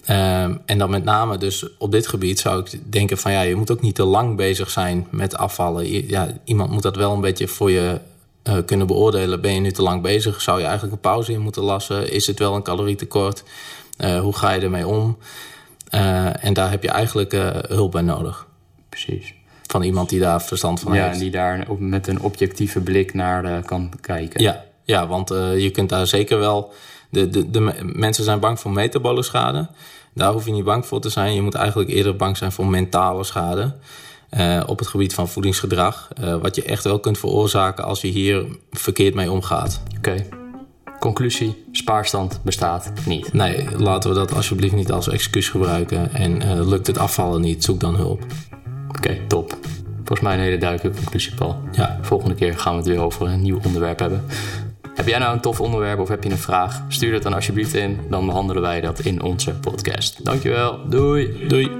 Uh, 0.09 0.41
en 0.43 0.77
dan 0.77 0.89
met 0.89 1.03
name 1.03 1.37
dus 1.37 1.77
op 1.77 1.91
dit 1.91 2.07
gebied 2.07 2.39
zou 2.39 2.59
ik 2.59 2.91
denken 2.91 3.17
van 3.17 3.31
ja, 3.31 3.41
je 3.41 3.55
moet 3.55 3.71
ook 3.71 3.81
niet 3.81 3.95
te 3.95 4.03
lang 4.03 4.35
bezig 4.35 4.69
zijn 4.69 5.07
met 5.09 5.37
afvallen. 5.37 6.07
ja, 6.07 6.27
iemand 6.43 6.71
moet 6.71 6.81
dat 6.81 6.95
wel 6.95 7.13
een 7.13 7.21
beetje 7.21 7.47
voor 7.47 7.71
je 7.71 7.99
uh, 8.43 8.57
kunnen 8.65 8.87
beoordelen. 8.87 9.41
Ben 9.41 9.53
je 9.53 9.59
nu 9.59 9.71
te 9.71 9.81
lang 9.81 10.01
bezig? 10.01 10.41
Zou 10.41 10.57
je 10.57 10.65
eigenlijk 10.65 10.93
een 10.93 11.01
pauze 11.01 11.31
in 11.31 11.41
moeten 11.41 11.63
lassen? 11.63 12.11
Is 12.11 12.27
het 12.27 12.39
wel 12.39 12.55
een 12.55 12.63
calorietekort? 12.63 13.43
hoe 14.21 14.35
ga 14.35 14.51
je 14.51 14.61
ermee 14.61 14.87
om? 14.87 15.17
en 16.39 16.53
daar 16.53 16.69
heb 16.69 16.83
je 16.83 16.89
eigenlijk 16.89 17.31
hulp 17.67 17.91
bij 17.91 18.01
nodig. 18.01 18.47
Precies 18.89 19.33
van 19.71 19.83
iemand 19.83 20.09
die 20.09 20.19
daar 20.19 20.41
verstand 20.41 20.79
van 20.79 20.93
ja, 20.93 21.03
heeft. 21.03 21.07
Ja, 21.07 21.19
en 21.19 21.31
die 21.31 21.31
daar 21.31 21.65
met 21.79 22.07
een 22.07 22.21
objectieve 22.21 22.79
blik 22.79 23.13
naar 23.13 23.45
uh, 23.45 23.63
kan 23.65 23.91
kijken. 24.01 24.41
Ja, 24.41 24.63
ja 24.83 25.07
want 25.07 25.31
uh, 25.31 25.59
je 25.59 25.69
kunt 25.69 25.89
daar 25.89 26.07
zeker 26.07 26.39
wel... 26.39 26.73
De, 27.11 27.29
de, 27.29 27.49
de 27.49 27.73
mensen 27.83 28.23
zijn 28.23 28.39
bang 28.39 28.59
voor 28.59 28.71
metabole 28.71 29.23
schade. 29.23 29.67
Daar 30.13 30.31
hoef 30.31 30.45
je 30.45 30.51
niet 30.51 30.63
bang 30.63 30.85
voor 30.85 31.01
te 31.01 31.09
zijn. 31.09 31.33
Je 31.33 31.41
moet 31.41 31.55
eigenlijk 31.55 31.89
eerder 31.89 32.15
bang 32.15 32.37
zijn 32.37 32.51
voor 32.51 32.67
mentale 32.67 33.23
schade. 33.23 33.75
Uh, 34.37 34.63
op 34.65 34.79
het 34.79 34.87
gebied 34.87 35.13
van 35.13 35.27
voedingsgedrag. 35.27 36.07
wat 36.41 36.55
je 36.55 36.63
echt 36.63 36.83
wel 36.83 36.99
kunt 36.99 37.17
veroorzaken 37.17 37.83
als 37.83 38.01
je 38.01 38.07
hier 38.07 38.45
verkeerd 38.71 39.13
mee 39.13 39.31
omgaat. 39.31 39.81
Oké. 39.97 40.09
Okay. 40.09 40.27
Conclusie, 40.99 41.65
spaarstand 41.71 42.39
bestaat 42.43 42.91
niet. 43.05 43.33
Nee, 43.33 43.65
laten 43.77 44.09
we 44.09 44.15
dat 44.15 44.33
alsjeblieft 44.33 44.75
niet 44.75 44.91
als 44.91 45.09
excuus 45.09 45.49
gebruiken. 45.49 46.13
En 46.13 46.63
lukt 46.69 46.87
het 46.87 46.97
afvallen 46.97 47.41
niet, 47.41 47.63
zoek 47.63 47.79
dan 47.79 47.95
hulp. 47.95 48.25
Oké, 48.99 49.11
okay, 49.11 49.27
top. 49.27 49.57
Volgens 49.95 50.21
mij 50.21 50.33
een 50.33 50.43
hele 50.43 50.57
duidelijke 50.57 50.97
conclusie, 50.97 51.35
Paul. 51.35 51.61
Ja. 51.71 51.99
Volgende 52.01 52.35
keer 52.35 52.57
gaan 52.57 52.71
we 52.71 52.77
het 52.77 52.87
weer 52.87 52.99
over 52.99 53.27
een 53.27 53.41
nieuw 53.41 53.59
onderwerp 53.65 53.99
hebben. 53.99 54.25
Heb 54.95 55.07
jij 55.07 55.19
nou 55.19 55.33
een 55.33 55.41
tof 55.41 55.61
onderwerp 55.61 55.99
of 55.99 56.07
heb 56.07 56.23
je 56.23 56.29
een 56.29 56.37
vraag? 56.37 56.81
Stuur 56.87 57.13
het 57.13 57.23
dan 57.23 57.33
alsjeblieft 57.33 57.73
in. 57.73 57.99
Dan 58.09 58.25
behandelen 58.25 58.61
wij 58.61 58.81
dat 58.81 58.99
in 58.99 59.21
onze 59.21 59.53
podcast. 59.53 60.25
Dankjewel. 60.25 60.89
Doei. 60.89 61.47
Doei. 61.47 61.71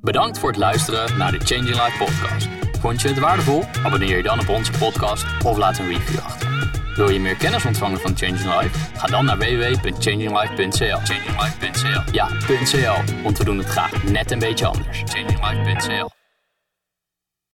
Bedankt 0.00 0.38
voor 0.38 0.48
het 0.48 0.58
luisteren 0.58 1.18
naar 1.18 1.32
de 1.32 1.40
Changing 1.44 1.68
Life 1.68 1.94
podcast. 1.98 2.48
Vond 2.80 3.02
je 3.02 3.08
het 3.08 3.18
waardevol? 3.18 3.62
Abonneer 3.84 4.16
je 4.16 4.22
dan 4.22 4.40
op 4.40 4.48
onze 4.48 4.72
podcast 4.78 5.24
of 5.44 5.56
laat 5.56 5.78
een 5.78 5.88
review 5.88 6.18
achter. 6.18 6.81
Wil 6.96 7.08
je 7.08 7.20
meer 7.20 7.36
kennis 7.36 7.64
ontvangen 7.64 8.00
van 8.00 8.16
Changing 8.16 8.60
Life? 8.60 8.78
Ga 8.94 9.06
dan 9.06 9.24
naar 9.24 9.38
www.changinglife.cl. 9.38 10.96
Changinglife.cl. 11.04 12.12
Ja, 12.12 12.28
.cl, 12.46 13.22
want 13.22 13.38
we 13.38 13.44
doen 13.44 13.58
het 13.58 13.68
graag 13.68 14.02
net 14.04 14.30
een 14.30 14.38
beetje 14.38 14.66
anders. 14.66 15.02
Changinglife.cl. 15.06 16.21